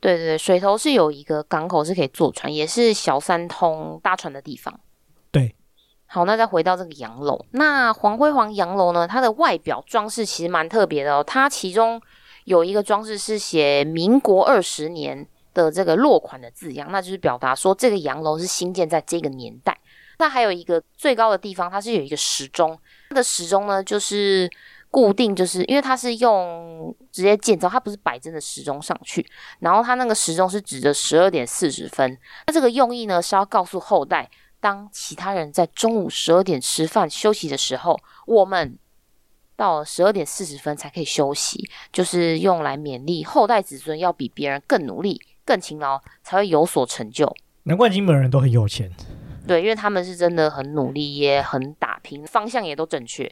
[0.00, 4.78] 对对对，水头是有一个港口是可以坐船，也是小三通搭船的地方。
[5.30, 5.56] 对，
[6.06, 9.08] 好，那再回到这个洋楼，那黄辉煌洋楼呢？
[9.08, 11.24] 它的外表装饰其实蛮特别的哦。
[11.24, 12.00] 它其中
[12.44, 19.76] 有一个装饰是写“民国二十年”的这个落款的字样，那就是表达说这个洋楼是新建在这个年代。
[20.18, 24.48] 那还有一个最高的地方，它是有一个时钟，它的时钟呢就是。
[24.90, 29.24] 固定就是因为它是用直接建造，它不是摆真的时钟上去，
[29.60, 32.18] 然后它那个时钟是指着十二点四十分。
[32.46, 38.78] 那这个用意呢是要告诉后代，当其他人在中午十二点吃饭休息的时候，我们
[39.56, 47.36] 到十二点四十分才可以休息，就是用来勉励后代子孙要比别人更努力、更勤劳，才会有所成就。
[47.64, 48.90] 难怪金门人都很有钱，
[49.46, 53.30] 对，因为他们是真的很努力，也很打拼，方向也都正确。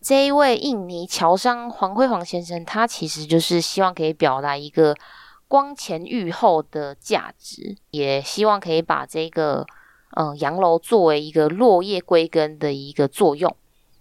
[0.00, 4.94] 这一位印尼侨商黄辉煌先生，他其实就是希望可以表达一个
[5.48, 9.66] 光前裕后的价值，也希望可以把这个
[10.16, 13.54] 嗯洋楼作为一个落叶归根的一个作用。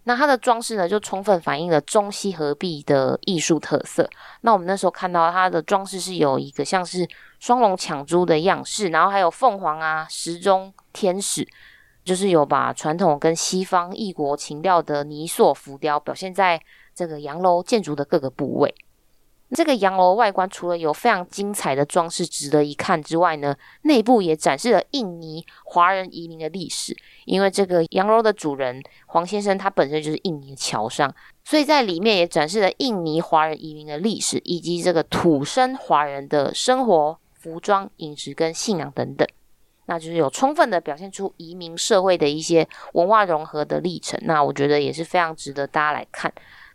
[0.04, 4.10] 那它的装饰呢，就充分反映了中西合璧的艺术特色。
[4.42, 7.06] 那我们那时候看到它的装饰是有一个像是
[7.40, 11.46] 双龙抢珠的样式，然后还有凤凰啊、时钟、天使。
[12.08, 16.58] 就是有把传统跟西方异国情调的泥塑浮雕表现在
[16.96, 18.74] 这个洋楼建筑的各个部位。
[19.52, 26.96] 这个洋楼外观除了有非常精彩的装饰值得一看之外呢，内部也展示了印尼华人移民的历史。
[27.26, 39.28] 因为这个洋楼的主人黄先生他本身就是印尼的侨商，所以在里面也展示了印尼华人移民的历史，以及这个土生华人的生活、服装、饮食跟信仰等等。
[39.88, 46.32] 那就是有充分的表现出移民社会的一些文化融合的历程，那我觉得也是非常值得大家来看。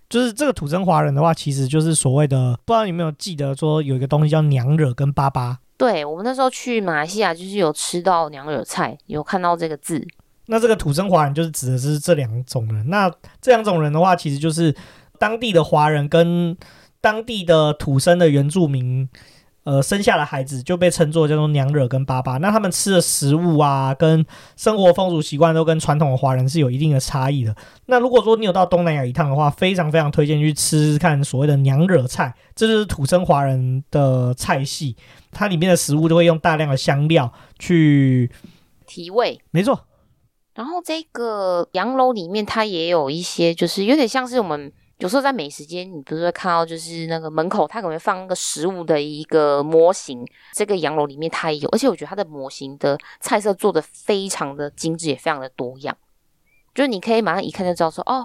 [0.09, 5.57] 就是这个土生华人的话，其实就是所谓的，不知道你有没有记得说有一个东西叫娘惹跟粑粑。
[5.79, 10.07] 对，我们那时候去马来西亚，就是有吃到娘惹菜，有看到这个字。
[10.47, 12.89] 那这个土生华人就是指的是这两种人。
[12.89, 14.75] 那这两种人的话，其实就是
[15.19, 16.57] 当地的华人跟
[17.01, 19.09] 当地的土生的原住民。
[19.65, 22.37] 呃，生下的孩子就被称作叫做娘惹跟爸爸。
[22.39, 27.55] 那他们吃的食物啊，跟生活风俗习惯都跟传统的华人是有一定的差异的。
[27.87, 34.97] 那如果说你有到东南亚一趟的话，非常非常推荐去吃吃看所谓的娘惹菜，这就是土生华人的菜系。
[35.31, 38.31] 它里面的食物都会用大量的香料去
[38.87, 39.87] 提味，没错。
[40.55, 44.73] 然后这个洋楼里面，它也有一些，就是有点像是我们。
[45.03, 50.25] 有时候在美食街，你不是会看到，就是那个门口，它可能会放那个食物的一个模型。
[50.53, 55.97] 这个洋楼里面它也有，而且我觉得它的模型的菜色做的非常的精致，也非常的多样。
[56.73, 58.25] 就是你可以马上一看就知道说，哦，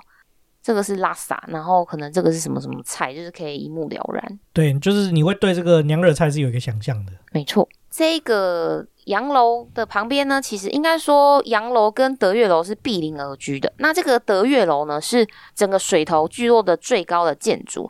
[0.61, 4.39] 这个是拉萨，然后可能这个是什么什么菜，就是可以一目了然。
[4.53, 7.11] 对，就是你会对这个娘惹菜是有一个想象的。
[7.31, 8.85] 没错，这个。
[9.07, 13.71] 洋楼的旁边呢，其实应该说洋楼跟德月楼是毗邻而居的。
[13.77, 17.87] 那这个德月楼呢，是整个水头聚落的最高的建筑，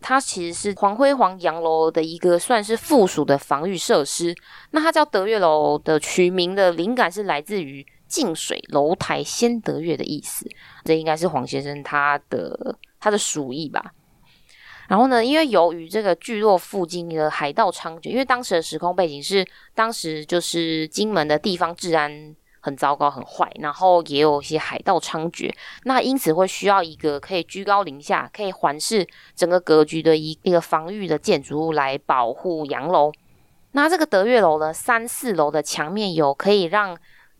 [0.00, 4.34] 它其实是黄辉煌洋楼的一个算是附属的防御设施。
[4.72, 10.48] 那它叫德月楼的取名的灵感是来自于“近水楼台先得月”的意思，
[10.84, 13.92] 这应该是黄先生他的他的鼠意吧。
[14.88, 19.44] 然后呢，因为由于这个聚落附近的海盗猖獗，因为当时的时空背景是
[19.74, 25.52] 当时就是金门的地方治安很糟糕、很坏，然后也有一些海盗猖獗，
[25.84, 33.12] 那因此会需要一个可以居高临下、可以环视整个格局的一一个防御的建筑物来保护洋楼。
[33.72, 36.96] 那这个德月楼呢，三四楼的墙面有可以让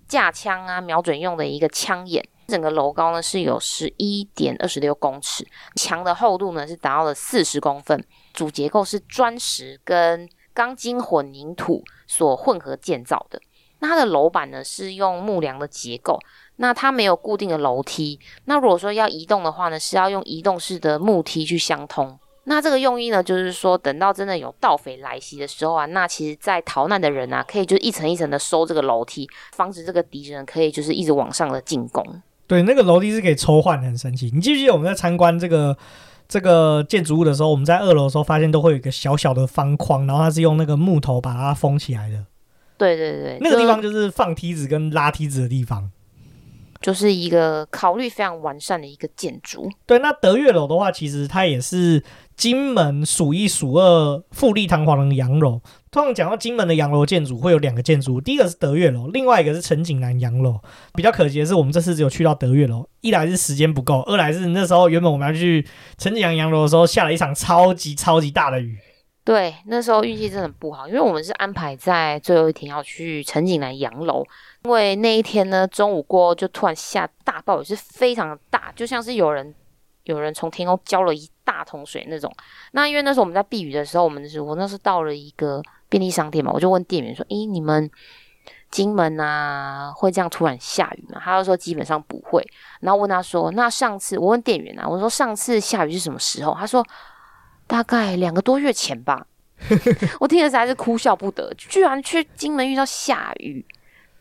[0.07, 2.25] 架枪啊、瞄准用的一个枪眼。
[2.47, 13.41] 整个楼高呢是有十一点二十六公尺，墙的厚度呢是达到了四十公分，主结构是砖石跟钢筋混凝土所混合建造的。
[13.81, 16.19] 那它的楼板呢是用木梁的结构，
[16.57, 18.19] 那它没有固定的楼梯。
[18.47, 22.19] 那如果说要移动的话呢，是要用移动式的木梯去相通。
[22.45, 32.23] 那这个用意呢，就是说等到真的有盗匪来袭的时候啊，那其实在逃难的人啊，可以就是一层一层的收这个楼梯，防止这个敌人可以就是一直往上的进攻。
[32.47, 34.31] 对，那个楼梯是可以抽换的，很神奇。
[34.35, 35.77] 你记不记得我们在参观这个
[36.29, 42.25] 这个建筑物的时候，我们在二楼的时候发现都会有一个小小的方框，然后它是用那个木头把它封起来的。
[42.79, 45.91] 对对对，那个地方就是放梯子跟拉梯子的地方，
[46.81, 49.71] 就是一个考虑非常完善的一个建筑。
[49.87, 52.03] 对，那德月楼的话，其实它也是。
[52.37, 55.59] 金门数一数二富丽堂皇的洋楼。
[55.97, 60.61] 通常讲到金门的洋楼建筑，会有两个建筑，第一个是德月楼，另外一个是陈景南洋楼。
[60.93, 68.79] 比较可惜的是，我们这次只有去到德月楼，一来是时间不够，二来是那时候原本我们要去陈景南洋楼的时候，下了一场超级超级大的雨。
[69.25, 74.23] 对，那时候运气真的不好，因为我们是安排在最后一天要去陈景南洋楼，
[74.65, 79.55] 因为那一天呢，中午过后就突然下大暴雨，是非常的大，就像是有人。
[80.05, 82.33] 有人从天空浇了一大桶水那种，
[82.71, 87.91] 那因为那时候我们在避雨的时候，我们是我那时候到了一个便利商店嘛，我就问店员说：“诶，你们
[88.71, 92.45] 金门啊会这样突然下雨吗？”他就说基本上不会。
[92.81, 96.85] 然后问他说：“那上次我问店员啊，我说上次下雨是什么时候？”他说
[97.67, 99.27] ：“大概两个多月前吧。
[100.21, 103.65] ”我听了实在是哭笑不得，居然去金门遇到下雨，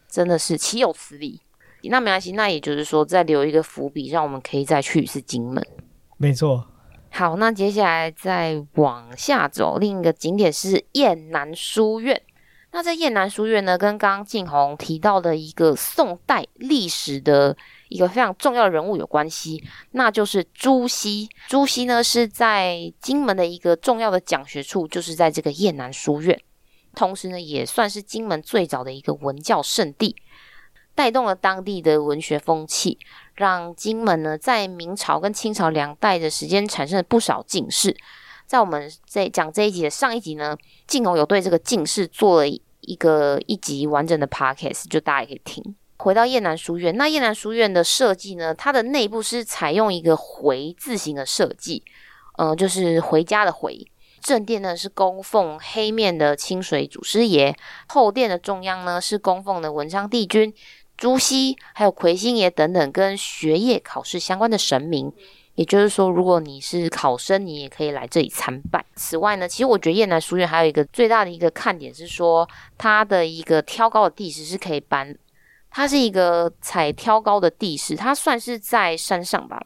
[0.07, 1.41] 真的是岂有此理。
[1.83, 5.63] 那没关系，那也就是说再留一个伏笔，让我们可以再去一次金门。
[6.17, 6.65] 没错。
[7.17, 12.21] 好，那接下来再往下走，另一个景点是燕南书院。
[12.73, 17.55] 那在燕南书院呢，跟刚刚静红提到的一个宋代历史的
[17.87, 21.29] 一个非常重要的人物有关系，那就是朱熹。
[21.47, 26.37] 朱熹呢是在金门的一个重要的讲学处，就是在这个燕南书院，
[26.93, 30.17] 同时呢也算是金门最早的一个文教圣地。
[30.95, 32.97] 带动了当地的文学风气，
[33.35, 37.95] 让金门呢在明朝跟清朝两代的时间产生了不少进士。
[38.47, 40.55] 在我们在讲这一集的上一集呢，
[40.87, 45.75] 静红有对这个进士做了一个一集完整的 podcast，就大家也可以听。
[45.97, 51.83] 回到燕南书院，那燕南书院的设计呢，它的内部是采用一个回字形的设计，
[52.37, 53.85] 嗯、就是回家的回。
[54.21, 57.55] 正殿呢是供奉黑面的清水祖师爷，
[57.87, 60.53] 后殿的中央呢是供奉的文昌帝君。
[60.97, 65.11] 朱熹，还有魁星爷等等跟学业考试相关的神明，
[65.55, 68.83] 也就是说，如果你是考生，你也可以来这里参拜。
[68.95, 75.17] 此外呢，其实我觉得燕南书院还有一个最大的一个看点是说，它的一个挑高的地势是可以搬，
[75.69, 79.61] 它是一个采挑高的地势，它算是在山上吧，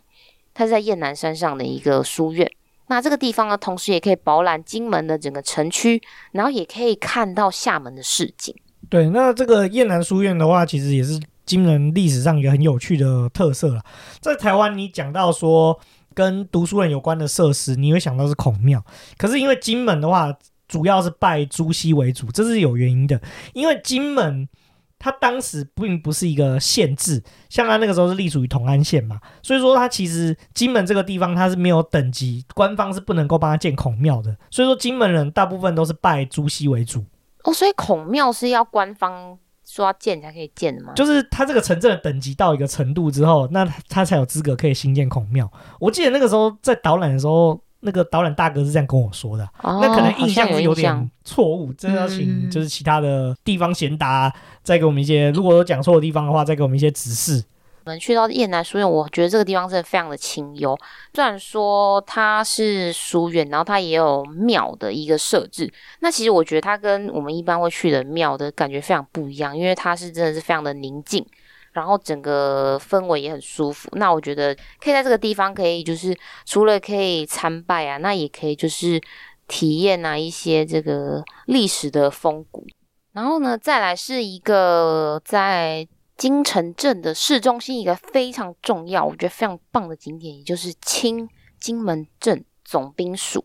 [0.54, 2.52] 它是在燕南山上的一个书院。
[2.88, 6.02] 那这个地方呢，同时也可以饱览金门的整个城区，
[6.32, 8.56] 然后也可以看到厦门的市景。
[8.90, 13.82] 对，那这个燕南书院的话，其实也是金门历史上一个很有趣的特色了。
[14.20, 15.80] 在台湾，你讲到说
[16.16, 18.84] 跟读书人有关的设施，你会想到是孔庙。
[19.18, 20.34] 可是因为金门的话，
[20.68, 23.22] 主要是拜朱熹为主，这是有原因的。
[23.54, 24.50] 因为金门
[24.98, 34.36] 它当时并不是一个县制，像它那个时候是隶属于同安县嘛，所以说它其实金门这个地方它是没有等级，官方是不能够帮他建孔庙的。
[34.50, 37.06] 所以说金门人大部分都是拜朱熹为主。
[37.44, 40.94] 哦，所以孔庙是要官方说要建才可以建的吗？
[40.96, 45.52] 就是他这个城镇的等级到一个程度之后，那他才有资格可以兴建孔庙。
[45.80, 47.60] 我记得那个时候在导览的时候。
[47.82, 54.30] 那个导览大哥是这样跟我说的，哦、那可能印象是有点错误，真的要请就是其他的地方贤达
[54.62, 57.42] 再给我们一些，如果有讲错的地方的话，再给我们一些指示。
[57.90, 60.78] 我们去到雁南书院，我觉得这个地方真的非常的清幽，
[61.12, 65.68] 虽然说它是书院，然后它也有庙的一个设置，
[66.02, 71.26] 那其实我觉得它跟我们一般会去的庙的感觉非常不一样，因为它是真的是非常的宁静。
[71.72, 76.16] 然后整个氛围也很舒服，那我觉得可以在这个地方，可以就是
[76.46, 79.02] 除了可以参拜啊，那也可以就是
[79.48, 82.68] 体验啊一些这个历史的风骨。
[83.14, 85.88] 然后呢，再来是一个在
[86.20, 91.28] 金城镇的市中心一个非常重要，我觉得非常棒的景点，也就是清
[91.60, 93.44] 金门镇总兵署。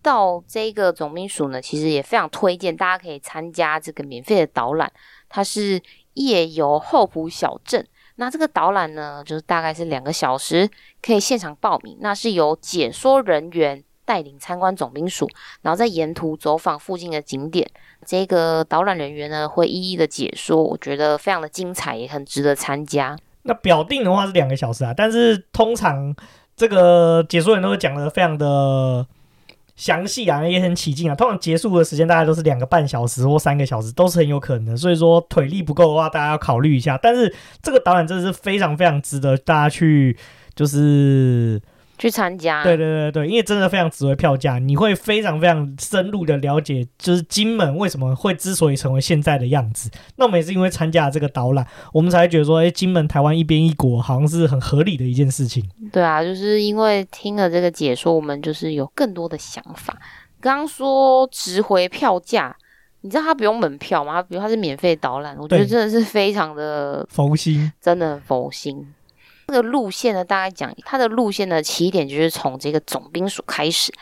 [0.00, 4.92] 到这个总兵署呢，其实也非常推荐大家可以参加这个免费的导览，
[5.28, 5.82] 它是。
[6.14, 10.68] 夜游后埔小镇，那这个导览呢，就是大概是两个小时，
[11.00, 11.96] 可以现场报名。
[12.00, 15.30] 那是由解说人员带领参观总兵署，
[15.62, 17.64] 然后在沿途走访附近的景点。
[18.04, 23.16] 这个导览人员呢，会一一的解说，我觉得非常的精彩，也很值得参加。
[23.42, 26.12] 那表定的话是两个小时啊，但是通常
[26.56, 29.06] 这个解说员都会讲的非常的。
[29.76, 31.14] 详细啊，也很起劲啊。
[31.14, 34.76] 通常结束的时间大概都是两个半小时或三个小时，都是很有可能的。
[34.76, 36.98] 所以说腿力不够的话，大家要考虑一下。
[37.00, 40.14] 但是这个导览真的是非常非常值得大家去，
[40.54, 41.62] 就是。
[42.00, 49.90] 去参加，对对对对，因为真的非常值回票价，你会非常非常深入的了解，就是金门为什么会之所以成为现在的样子。
[50.16, 55.62] 那我们也是因为参加了这个导览，我们才觉得说，哎，金门台湾一边一国，好像是很合理的一件事情。
[55.92, 59.94] 对啊，就是因为听了这个解说，我们就是有更多的想法。
[60.40, 62.56] 刚刚说值回票价，
[63.02, 64.22] 你知道他不用门票吗？
[64.22, 68.86] 比如他是免费导览，我觉得真的是非常的佛心，真的很佛心。
[69.50, 73.92] 这个路线呢，大概讲它的路线的起点就是从这个总兵署开始，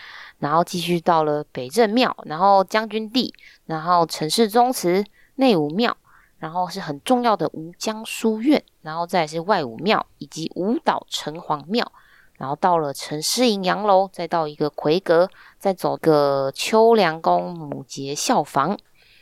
[0.40, 3.32] 然后继续到了北镇庙，然后将军地，
[3.64, 5.02] 然后陈氏宗祠、
[5.36, 5.96] 内武庙，
[6.36, 11.90] 然后是很重要的吴江书院，然后再是外武庙以及五岛城隍庙，
[12.34, 18.78] 然后到了陈师营洋楼，再到一个魁阁，再走个秋凉宫母节孝房，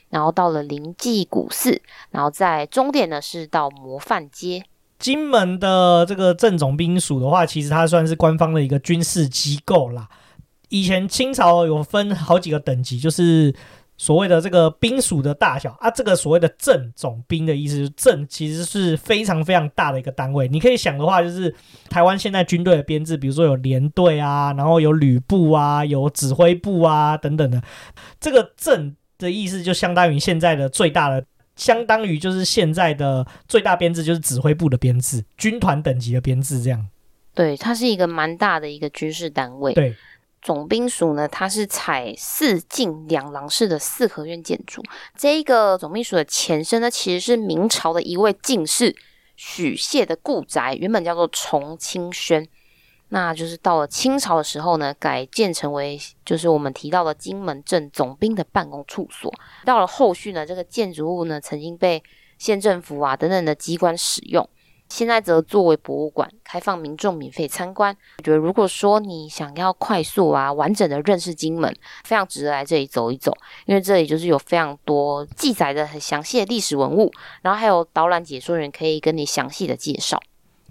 [0.09, 4.65] 然后到了灵济古寺，然后在终点呢是到模范街。
[4.99, 10.09] 金门的这个镇总兵署的话，其实它算是官方的一个军事机构啦。
[10.69, 13.55] 以前清朝有分好几个等级，就是
[13.99, 15.91] 所谓的这个兵署的大小啊。
[15.91, 20.49] 这个所谓的镇总兵的意思，镇其实是非常非常大的一个单位。
[20.49, 21.55] 你可以想的话，就是
[21.89, 27.63] 台湾现在军队的编制，比如说有连队啊，然后有旅部啊，有指挥部啊等等的。
[28.19, 31.25] 这个镇的意思就相当于现在的最大的。
[31.57, 36.87] 相当于就是现在的最大编制，就是指挥部的编制，军团等级的编制这样。
[37.35, 39.75] 对，它是一个蛮大的一个军事单位。
[39.75, 39.95] 对，
[40.41, 44.83] 总兵署呢，它是采四进两廊式的四合院建筑。
[45.17, 48.95] 这一个总兵署的前身呢，其实是明朝的一位进士
[49.35, 52.49] 许谢的故宅，原本叫做崇清轩。
[53.09, 59.33] 那就是到了清朝的时候呢，改建成为就是我们提到的金门镇总兵的办公处所。
[59.65, 62.03] 到了后续呢，这个建筑物呢曾经被
[62.37, 64.49] 县政府啊等等的机关使用，
[64.89, 67.97] 现在则作为博物馆，开放民众免费参观。
[68.19, 71.73] 我觉得如果说你想要快速啊完整的认识金门，
[72.05, 73.33] 非常值得来这里走一走，
[73.67, 80.21] 因为这里就是有非常多记载的很详细的历史文物，然后还有导览解说员可以跟你详细的介绍。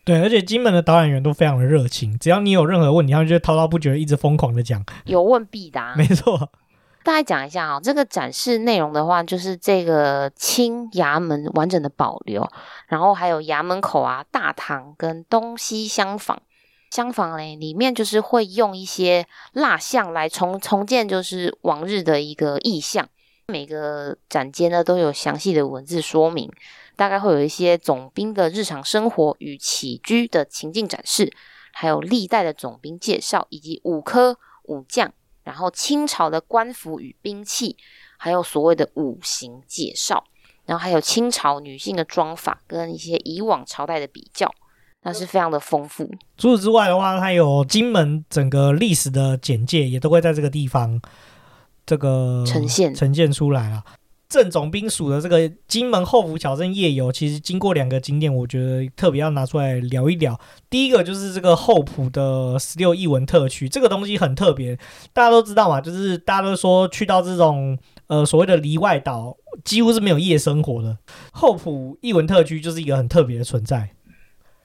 [0.05, 5.95] 对，而且金门的导演员都非常的热情，只要你有任何问题，他们就滔滔不绝，一直疯狂的讲，有问必答。
[5.95, 6.37] 没错，
[7.03, 12.47] 大概讲一下啊，这个展示内容的话，就是这个清衙门完整的保留，
[12.87, 16.39] 然后还有衙门口啊、大堂跟东西厢房，
[16.91, 23.07] 厢房嘞里面就是会用一些蜡像来重重建，就是往日的一个意象。
[23.47, 26.51] 每个展间呢都有详细的文字说明。
[26.95, 31.31] 大概会有一些总兵的日常生活与起居的情境展示，
[31.71, 35.11] 还有历代的总兵介绍，以及武科武将，
[35.43, 37.75] 然后清朝的官服与兵器，
[38.17, 40.23] 还有所谓的五行介绍，
[40.65, 44.51] 然后还有清朝女性的妆法跟一些以往朝代的比较，
[45.03, 46.09] 那是非常的丰富。
[46.37, 51.01] 除此之外的话，它有金门整个历史的简介，也都会在这个地方。
[51.87, 53.83] 这个呈现呈现出来了。
[54.27, 60.39] 正总兵署的这个金门后埔小镇夜游，其实经过两个景点，我觉得特别要拿出来聊一聊。
[60.69, 64.77] 第一个就是这个后埔的十六艺文特区，这个东西很特别，
[65.13, 70.97] 大家都知道嘛，就是大家都说去到这种呃所谓的离外岛，几乎是没有夜生活的。
[71.31, 73.94] 后埔艺文特区就是一个很特别的存在。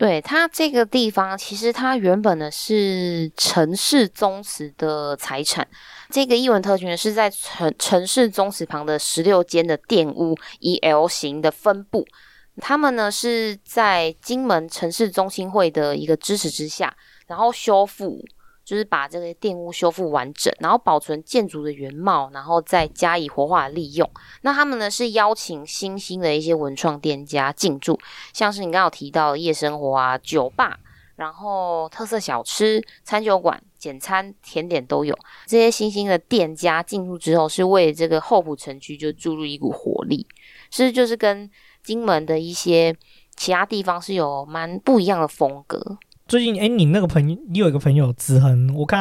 [0.00, 5.68] 对，它这个地方，其实它原本呢是城市宗祠的财产。
[6.08, 12.06] 这个译文特权呢是在城城市宗祠旁的十六间的殿屋，以 L 型的分布。
[12.62, 16.96] 他们呢是在金门城市中心会的一个支持之下，
[17.26, 18.24] 然后修复。
[18.64, 24.08] 就是把这个店屋修复完整，然后保存建筑的原貌，然后再加以活化利用。
[24.42, 27.98] 那他们呢是邀请新兴的一些文创店家进驻，
[28.32, 30.78] 像是你刚刚有提到夜生活啊、酒吧，
[31.16, 35.18] 然后特色小吃、餐酒馆、简餐、甜点都有。
[35.46, 40.26] 这些新兴的店家进驻之后，是为这个后埔城区就注入一股活力，
[40.70, 41.50] 是就是跟
[41.82, 42.94] 金门的一些
[43.36, 45.98] 其他地方是有蛮不一样的风格。
[46.30, 49.00] 最近，哎，你那个朋友，你有一个朋友子恒，我看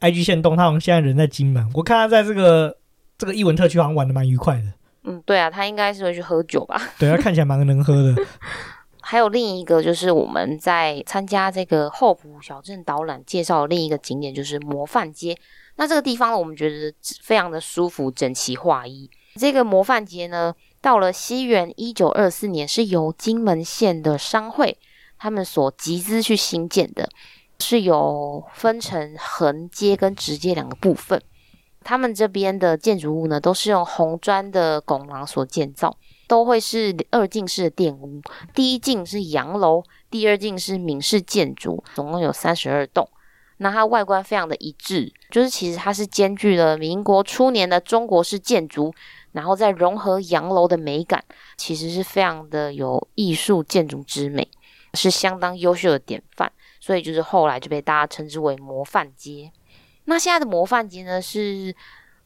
[0.00, 1.70] 他 IG 线动，他好像现在人在金门。
[1.74, 2.74] 我看他在这个
[3.18, 4.72] 这个艺文特区好像玩的蛮愉快的。
[5.04, 6.80] 嗯，对啊，他应该是会去喝酒吧？
[6.98, 8.14] 对，他 看起来蛮能喝的。
[9.02, 15.36] 还有另一个就是我们在参加这个后埔小镇导览介绍的另一个景点，就是模范街。
[15.76, 19.10] 那这个地方呢，我们觉得非常的舒服，整齐划一。
[19.34, 24.78] 这个模范街呢，到了西元一九二四年，是由金门县的商会。
[25.20, 27.06] 他们所集资去新建的，
[27.58, 31.20] 是有分成横街跟直街两个部分。
[31.84, 35.94] 他们这边的建筑物呢，都是用红砖的拱廊所建造，
[36.26, 38.22] 都会是二进式的殿屋。
[38.54, 43.06] 第一进是洋楼，第二进是闽式建筑，总共有三十二栋。
[43.58, 48.90] 那它外观非常的一致，就是其实它是兼具了民国初年的中国式建筑，
[49.32, 51.22] 然后再融合洋楼的美感，
[51.58, 54.48] 其实是非常的有艺术建筑之美。
[54.94, 59.52] 是相当优秀的典范，所以就是后来就被大家称之为模范街。
[60.04, 61.74] 那现在的模范街呢，是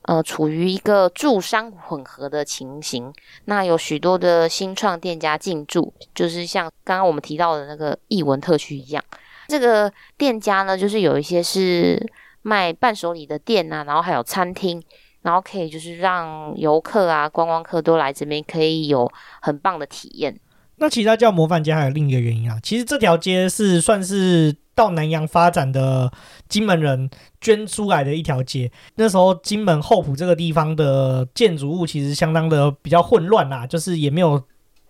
[0.03, 3.13] 呃处于一个住商混合的情形。
[3.45, 9.05] 那有许多的新创店家进驻，就是像刚刚我们提到的那个艺文特区一样。
[9.49, 12.11] 这个店家呢，就是有一些是
[12.41, 14.83] 卖伴手礼的店啊，然后还有餐厅，
[15.21, 19.11] 然后可以就是让游客啊、观光客都来这边，可以有
[19.43, 20.41] 很棒的体验。
[20.77, 26.13] 那其实它叫模范街还有另一个原因啊，其实这条街是算是到南洋发展的
[26.49, 27.09] 金门人
[27.41, 28.71] 捐出来的一条街。
[28.97, 34.43] 那时候金门后埔这个地方的建筑物其实相当的比较混乱啦，就是也没有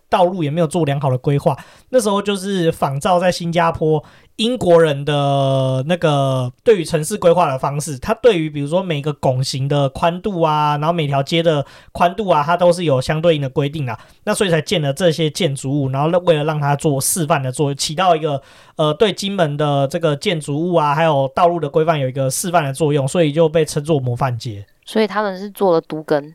[0.08, 1.56] 道路，也没有做良好的规划。
[1.90, 4.02] 那时候就是仿照在新加坡。
[4.36, 13.96] 英国人的那个对于城市规划的方式，他对于比如说每个拱形的宽度啊，然后每条街的宽度啊，它都是有相对应的规定的。
[14.24, 18.42] 那所以才建了这些建筑物，然后为了让它做示范的作用，起到一个
[18.74, 24.66] 呃对金门的这个建筑物啊，还有道路的规范有一个示范的作用，所以就被称作模范街。
[24.84, 26.34] 所以他们是做了都根，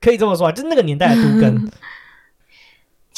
[0.00, 1.70] 可以这么说啊，就是那个年代的都更。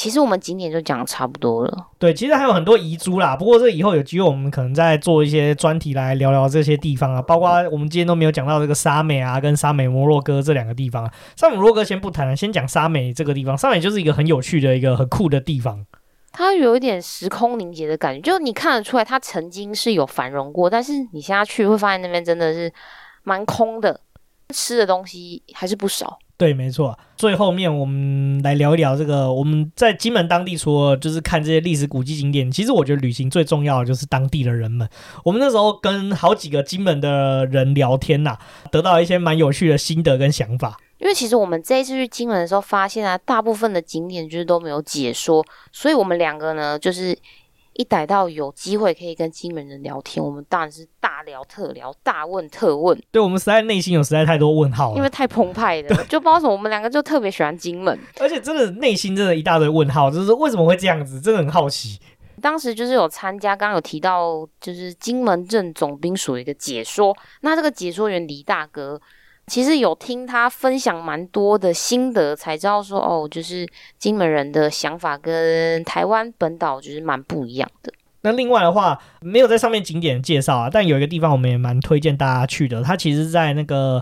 [0.03, 1.87] 其实我们景点就讲的差不多了。
[1.97, 3.37] 对，其实还有很多遗珠啦。
[3.37, 7.21] 不过这以后有机会，我们可能再做一些专题来聊聊这些地方啊。
[7.21, 11.13] 包括我们今天都没有讲到这个沙美啊，跟沙美摩洛哥这两个地方啊。
[11.37, 13.57] 沙美摩洛哥先不谈了，先讲沙美这个地方。
[13.57, 15.85] 沙美就是一个很有趣的一个很酷的地方。
[16.33, 22.69] 它有一点时空凝结的感觉，就你看得出来，它曾经是有繁荣过，但是你现在去会发现那边真的是
[23.23, 24.01] 蛮空的，
[24.53, 26.19] 吃的东西还是不少。
[26.43, 26.99] 对，没错。
[27.15, 34.85] 最后面我们来聊一聊这个，我们在金门当地，除了就是看这些历史古迹景点，其实我觉得旅行最重要的就是当地的人们。
[35.23, 38.37] 我们那时候跟好几个金门的人聊天呐、
[38.69, 40.77] 得到一些蛮有趣的心得跟想法。
[40.97, 45.41] 因为其实我们这一次去金门的时候，发现啊，大部分的景点就是都没有解说，
[45.71, 47.17] 所以我们两个呢，就是。
[47.73, 52.99] 一逮到有机会可以跟金门人聊天，我们当然是大聊特聊，大问特问。
[53.11, 61.99] 对，我们实在内心有实在太多问号了，因为太澎湃了，就不知道为什么我们两个就特别喜欢金门，而且真的内心真的一大堆问号，就是为什么会这样子，真的很好奇。
[62.41, 68.99] 当时就是有参加，刚刚有提到就是金门镇总兵署的一个解说，那这个解说员李大哥。
[69.47, 73.67] 其实有听他分享蛮多的心得，才知道说哦，就是
[73.99, 77.91] 金门人的想法跟台湾本岛就是蛮不一样的。
[78.21, 82.81] 那另外的话，没有在上面景点介绍啊，但有一个地方我们也蛮推荐大家去的。
[82.81, 84.01] 它其实，在那个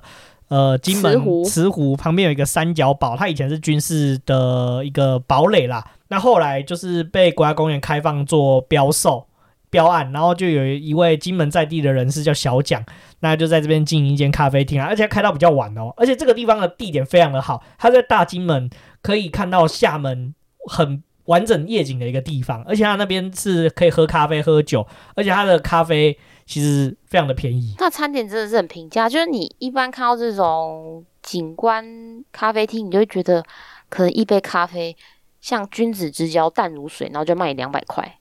[0.49, 5.83] 呃金门慈湖，慈湖旁边有一个三角堡，它以前是军事的一个堡垒啦。
[6.09, 9.25] 那后来就是被国家公园开放做标售
[9.71, 12.85] 标案，然后就有一位金门在地的人士叫小蒋。
[13.21, 15.93] 那就在这边经营一间咖啡厅啊，而且开到比较晚哦。
[15.97, 18.69] 而且这个地方的地点非常的好，它在大金门
[19.01, 20.35] 可以看到厦门
[20.67, 27.75] 很完整夜景的一个地方，而且它那边是可以喝咖啡喝酒，而且它的咖啡其实非常的便宜。
[27.77, 31.85] 那餐点真的是很平价，就是你一般看到这种景观
[32.31, 33.43] 咖啡厅，你就会觉得
[33.87, 34.97] 可能一杯咖啡
[35.39, 38.17] 像君子之交淡如水，然后就卖你两百块。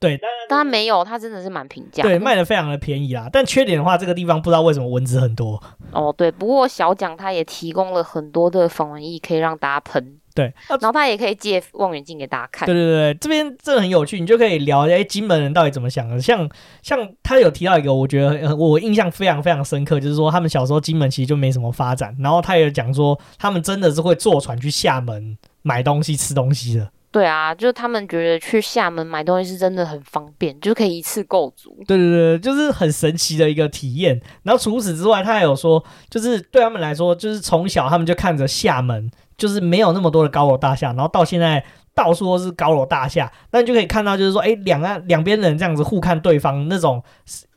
[0.00, 2.02] 对，但但它没有，它真的是蛮平价。
[2.02, 3.28] 对，卖的非常的便宜啦。
[3.30, 5.62] 但缺点的话，这个地方不知道为什么蚊子很多。
[5.92, 10.16] 哦，对，不过小蒋他也提供了很多的防蚊液，可以让大家喷。
[10.32, 12.64] 对，啊、然后他也可以借望远镜给大家看。
[12.64, 16.18] 对对对，这边真的很有趣，你就可以聊一下，哎，金门人到底怎么想的？
[16.18, 16.48] 像
[16.82, 26.90] 像他有提到一个，我觉得我印象非常非常深刻，就是说他们小时候金门其实就没什么发展，然后他也讲说他们真的是会坐船去厦门买东西吃东西的。
[27.12, 31.76] 对啊，就是他们觉得去厦门买东西是真的很方便，就可以一次购足。
[31.86, 34.20] 对对对，就是很神奇的一个体验。
[34.44, 47.02] 然后除此之外，他还有说，就是对他们来说，就是从小他们就看着厦门，就是没有那么多的高楼大厦，然后到现在到处都是高楼大厦，那你就可以看到，就是说，哎，两岸两边人这样子互看对方那种。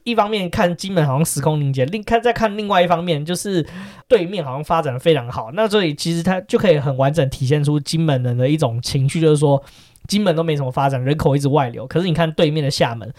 [0.04, 3.66] 一方面看金门好像时空凝结，另看再看另外一方面，就是
[4.08, 5.52] 对面好像发展的非常好。
[5.54, 9.64] 那所以其实它就可以很完整体现出金门人的一种情绪，就是说
[10.08, 11.88] 金门都没什么发展，人口一直外流。
[11.88, 13.14] 可是你看对面的厦门，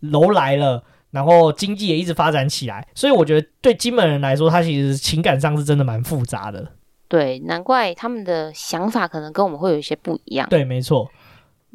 [0.00, 0.82] 楼来了，
[1.12, 2.86] 然后经济也一直发展起来。
[2.94, 6.72] 所以我觉得对金门人来说，他其实情感上是真的蛮复杂的。
[7.08, 10.46] 对，难怪他们的想法可能跟我们会有一些不一样。
[10.48, 11.10] 对，没错。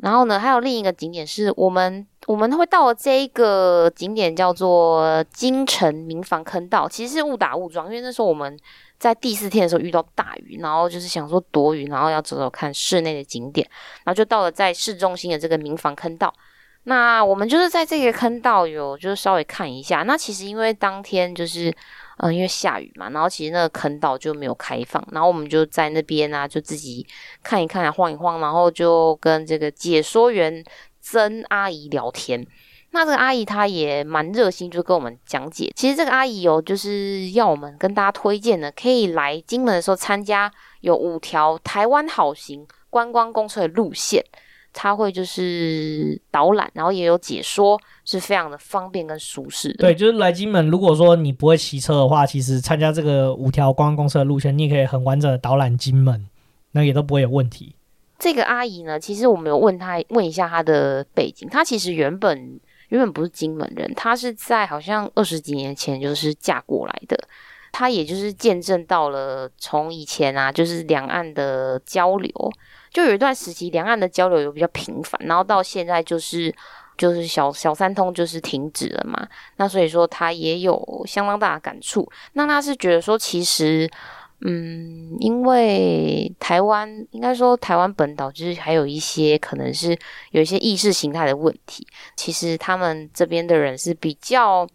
[0.01, 8.59] 然后呢，还有另一个景点是我们我们会到的这一个景点叫做金城民房坑道，其实是误打误撞，因为那时候我们
[8.99, 13.67] 在第四天的时候遇到大雨，然后就是想说躲雨，然后要走走看室内的景点，
[14.03, 16.33] 然后就到了在市中心的这个民房坑道。
[16.83, 21.73] 那我们就是在这个坑道有就是稍微看一下，那其实因为当天就是。
[22.17, 27.05] 嗯，因为下雨嘛，然后其实那个坑道就没有开放，然后我们就在那边啊，就自己
[27.43, 30.63] 看一看，晃一晃，然后就跟这个解说员
[31.01, 32.45] 曾阿姨聊天。
[32.91, 35.69] 那这个阿姨她也蛮热心，就跟我们讲解。
[35.75, 40.49] 其实这个阿姨有就是要我们跟大家推荐的，可以来金门的时候参加
[40.79, 44.23] 有五条台湾好行观光公车的路线。
[44.77, 49.75] 他会就是导览，然后也有解说，是非常的方便跟舒适的。
[49.75, 56.27] 对，就是来金门，如果说你不会骑车的话，其实参加这个五条观光公司的路线，你也可以很完整的导览金门，
[56.73, 57.73] 那也都不会有问题。
[58.19, 62.59] 这个阿姨呢，其实我们有问她问一下她的背景，她其实原本
[62.89, 67.17] 原本不是金门人，她是在好像二十几年前就是嫁过来的，
[67.71, 72.51] 她也就是见证到了从以前啊，就是两岸的交流。
[72.95, 76.55] 就有一段时期，两岸的交流有比较频繁，然后到现在就是
[76.97, 79.27] 就是小小三通就是停止了嘛。
[79.57, 82.09] 那所以说他也有相当大的感触。
[82.31, 83.85] 那他是觉得说，其实
[84.45, 89.97] 嗯，因为台湾应该说台湾本岛就是还有一些可能是
[90.31, 91.85] 有一些意识形态的问题。
[92.15, 94.65] 其实他们这边的人是比较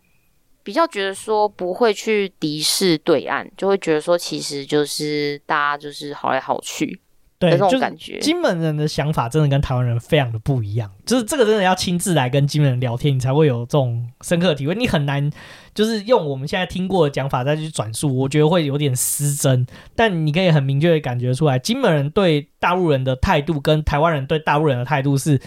[0.63, 7.01] 比较觉得说不会去敌视对岸，就会觉得说其实就是大家就是好来好去。
[7.41, 14.75] 对，就是金门人的想法真的跟台湾人非常的不一样，就是这个真的要亲自来跟金门人聊天，你才会有这种深刻的体会。
[14.75, 15.31] 你很难
[15.75, 19.67] 就是用我们现在听过的讲法再去转述，我觉得会有点失真。
[19.97, 25.41] 但你可以很明确的感觉出来，金门人对大陆人的态度跟台湾人对大陆人的态度是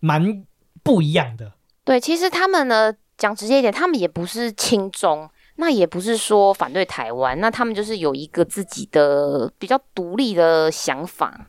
[0.00, 0.42] 蛮
[0.82, 1.52] 不一样的。
[1.84, 5.30] 对，其实他们呢，讲直接一点，他们也不是亲中。
[5.56, 11.46] 那也不是说反对台湾，那他们就是有一个自己的比较独立的想法，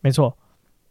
[0.00, 0.36] 没错。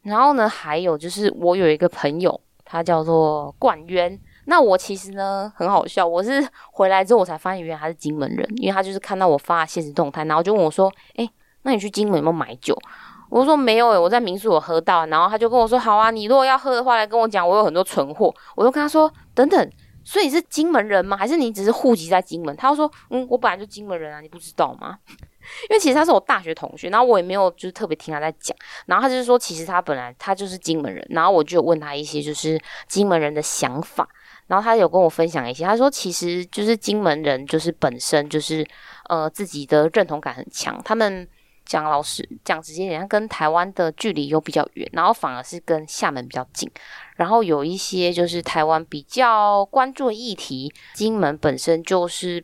[0.03, 4.20] 然后呢，还有就是我有一个朋友，他叫做冠渊。
[4.45, 11.30] 那我其实呢很好笑，我是回来之后我才发现，原来他是金门人，因为他就是看到我发现实动态，然后就问我说：“诶，
[11.61, 12.78] 那你去金门有没有买酒？”
[13.30, 19.70] 我说：“没有诶，我在民宿有喝到。”然后他就跟我说：“好啊，你如果要喝的话，来跟我讲，我有很多存货。”我就跟他说：“等等。”
[20.04, 21.16] 所以你是金门人吗？
[21.16, 22.56] 还是你只是户籍在金门？
[22.56, 24.97] 他说：“嗯，我本来就金门人啊，你不知道吗？”
[25.70, 28.56] 因为其实他是我大学同学，然后我也没有就是特别听他在讲。
[28.86, 31.06] 然后他就是说，其实他本来他就是金门人。
[31.10, 34.08] 然后我就问他一些就是金门人的想法，
[34.47, 35.66] 然后他有跟我分享一些。
[35.66, 38.66] 他说，其实就是金门人就是本身就是
[39.10, 41.28] 呃自己的认同感很强，他们。
[41.66, 46.70] 讲老实讲直接点，他跟台湾的距离又比较远，然后反而是跟厦门比较近。
[47.16, 52.43] 然后有一些就是台湾比较关注的议题，金门本身就是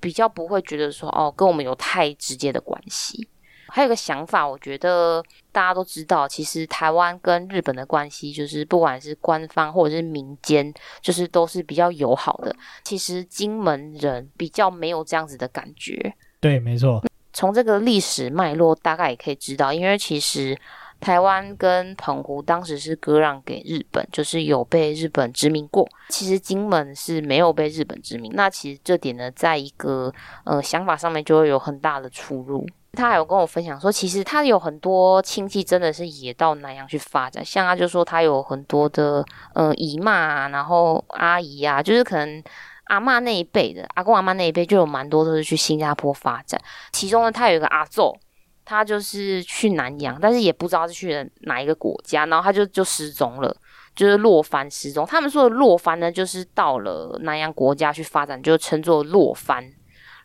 [0.00, 3.28] 比较不会觉得说哦，跟我们有太直接的关系。
[3.68, 12.54] 还有个想法，我觉得大家都知道，其实台湾跟日本的关系，就是不管是官方或者是民间，就是都是比较友好的。
[12.84, 16.14] 其实金门人比较没有这样子的感觉。
[16.40, 17.02] 对，没错。
[17.36, 20.56] 从这个历史脉络，大概也可以知道，因为其实。
[20.98, 25.86] 台湾跟澎湖当时是割让给日本，就是有被日本殖民过。
[26.08, 28.32] 其实金门是没有被日本殖民。
[28.34, 30.10] 那其实这点呢，在一个
[30.44, 32.66] 呃想法上面就会有很大的出入。
[32.94, 39.22] 他还有跟我分享说，其实他有很多亲戚真的是也到南洋去发展，像他就说他有很多的
[39.52, 42.42] 呃姨妈啊，然后阿姨啊，就是可能
[42.86, 46.60] 阿嬷那一辈的阿公阿嬷那一辈就有蛮多都是去新加坡发展。
[46.92, 48.16] 其中呢，他有一个阿祖。
[48.68, 53.56] 他就是去南洋，但是也不知道是去了哪一个国家，然后他就就失踪了，
[53.94, 55.06] 就是落帆失踪。
[55.06, 59.64] 他们说的落帆呢，就是到了南洋国家去发展，就称作落帆。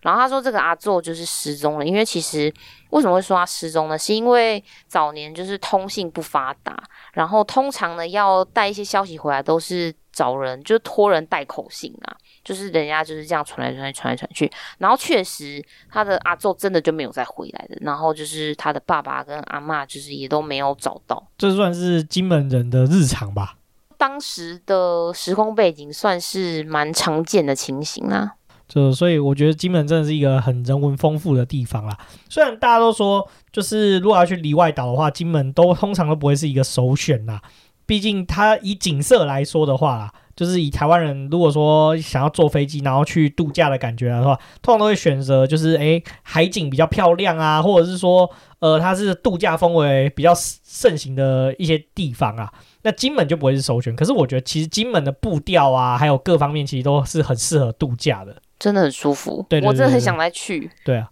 [0.01, 2.51] 然后他说这个阿祖就是失踪了，因为其实
[2.89, 3.95] 为什么会说他失踪呢？
[3.95, 6.75] 是因为早年就是通信不发达，
[7.13, 12.17] 然后通常呢要带一些消息回来都是找人，就是托人带口信啊。
[12.43, 23.55] 就是人家就是这样传来传去传来传去，然后确实他的阿祖真的就没有再回来的，然后就是他的爸爸跟阿嬷就是也都没有找到，这算是金门人的日常吧？
[23.97, 28.33] 当时的时空背景算是蛮常见的情形啦。
[28.67, 31.95] 就所以我觉得金门真的是一个很人文丰富的地方啦。
[32.29, 37.41] 虽然大家都说，就是如果要去离外岛的话，金门都通常都不会是一个首选啦。
[37.85, 40.13] 毕竟它以景色来说的话啦。
[40.41, 48.27] 就是以台湾人如果说想要坐飞机然后去度假的感觉的话，通常都会选择就是诶海景比较漂亮啊，或者是说
[48.57, 52.51] 呃它是度假氛围比较盛行的一些地方啊。
[52.81, 53.95] 那金门就不会是首选。
[53.95, 59.45] 可是我觉得其实金门的步调啊，还有各方面其实都是很适合度假的，真的很舒服。
[59.47, 60.71] 对，对，对，对，我真的很想再去。
[60.83, 61.07] 对啊。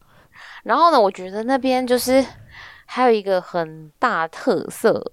[0.63, 2.25] 然后呢，我觉得那边就是
[2.88, 5.11] 还有一个很大特色，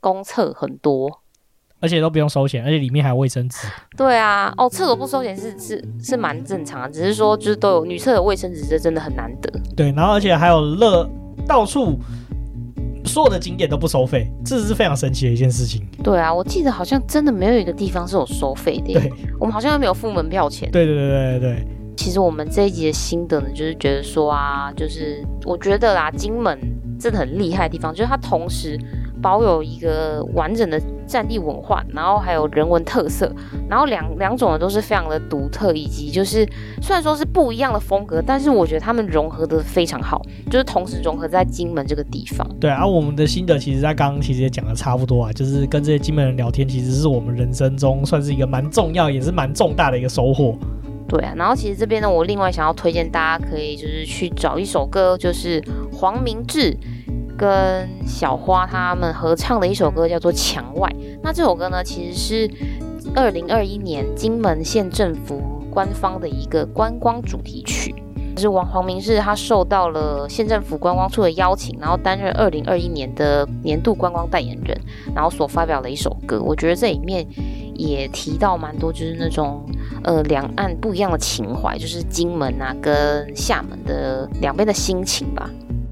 [0.00, 1.22] 公厕很多。
[1.78, 3.66] 而且都不用收钱，而且里面还有卫生纸。
[3.96, 9.52] 对啊，哦，厕所不收钱是是是蛮正常的，只是说就是都有女厕的卫生纸，这真的很难得。
[9.76, 11.08] 对，然后而且还有乐，
[11.46, 11.98] 到处
[13.04, 15.86] 所有的景点都不收费，这是非常神奇的一件事情。
[16.02, 18.94] 对啊，我记得好像真的没有一个地方是有收费的。
[18.94, 20.70] 对，我们好像都没有付门票钱。
[20.70, 21.66] 对对对对对。
[21.96, 26.58] 其实我们这一集的心得呢，就是觉得说啊，就是我觉得啦，金门
[26.98, 28.78] 真的很厉害的地方，就是它同时。
[29.26, 33.28] 保有一个完整的战地文化，然后还有人文特色，
[33.68, 36.48] 然后两两种呢都是非常的独特，以及就是
[36.80, 42.48] 虽然说是不一样的风格，但是我觉得他们融合的非常好，就是同时融合在金门这个地方。
[42.60, 50.56] 对啊，我们的心得其实在刚刚其实也讲的差不多啊，就是跟这些金门人聊天，其实是我们人生中算是一个蛮重要也是蛮重大的一个收获。
[51.08, 55.60] 对啊，然后其实这边呢，我另外想要推荐大家可以就是去找一首歌，就是
[55.92, 56.76] 黄明志。
[57.36, 60.88] 跟小花他们合唱的一首歌叫做《墙外》。
[61.22, 62.50] 那这首歌呢，其实是
[63.14, 67.94] 二零二一年金门县政府官方的一个观光主题曲。
[68.34, 74.78] 就是王黄明志他受到了县政府观光处的邀请，然后担任二零二一年的年度观光代言人，
[75.14, 76.38] 然后所发表的一首歌。
[76.42, 77.26] 我觉得这里面
[77.74, 79.64] 也提到蛮多，就是那种
[80.04, 85.48] 呃两岸不一样的情怀，就是金门啊跟厦门的两边的心情吧。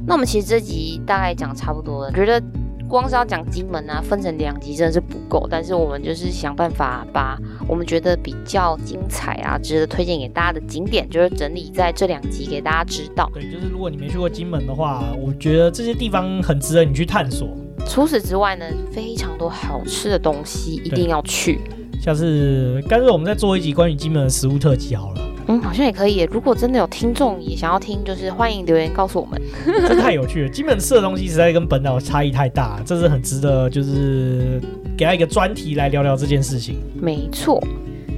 [0.07, 2.43] 那我们其实这集大概讲差不多了，觉得
[2.87, 5.49] 光是要讲金门啊，分成两集真的是不够。
[5.51, 13.31] 但是我们就是想办法把我们觉得比较精彩啊、值得推荐给大家的景点，就是整理在这两集给大家知道。
[13.33, 17.49] 对，就是如果你没去过金门的话，我觉得这些地方很值得你去探索。
[17.87, 21.61] 除此之外呢，非常多好吃的东西一定要去。
[21.99, 25.21] 下次干脆我们再做一集关于金门的食物特辑好了。
[25.47, 26.27] 嗯，好像也可以。
[26.31, 29.41] 如果真的有听众也想要听，就是欢迎留言告诉我们。
[29.89, 34.61] 这太有趣了，金门吃的东西实在跟本岛差异太大，这是很值得，就是
[34.97, 36.77] 给他一个专题来聊聊这件事情。
[36.95, 37.63] 没错。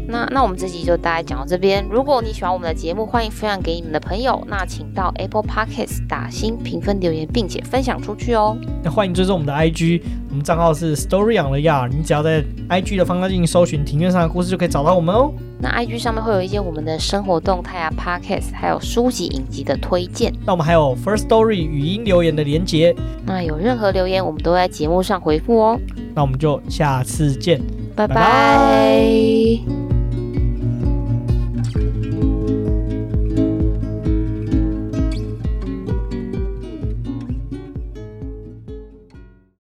[0.09, 1.85] 那那我们这集就大概讲到这边。
[1.91, 4.43] 如果你喜欢我们的节目，欢迎分享给你们的朋友。
[4.47, 8.57] 那请到 Apple Podcast 打新评分留言，并且分享出去哦。
[8.83, 11.91] 那欢迎追踪我们的 IG，我们账号是 Story on the Yard。
[11.91, 15.33] 你只要在 IG 的方向进行搜寻“庭院上的故事”，就可以找到我们哦。
[15.59, 20.33] 那 IG 上面会有一些我们的生活动态啊，Podcast，还有书籍影集的推荐。
[20.45, 22.95] 那我们还有 First Story 语音留言的连接。
[23.25, 25.81] 那有任何留言，我们都在节目上回复哦。
[26.15, 27.61] 那我们就下次见，
[27.95, 29.96] 拜拜。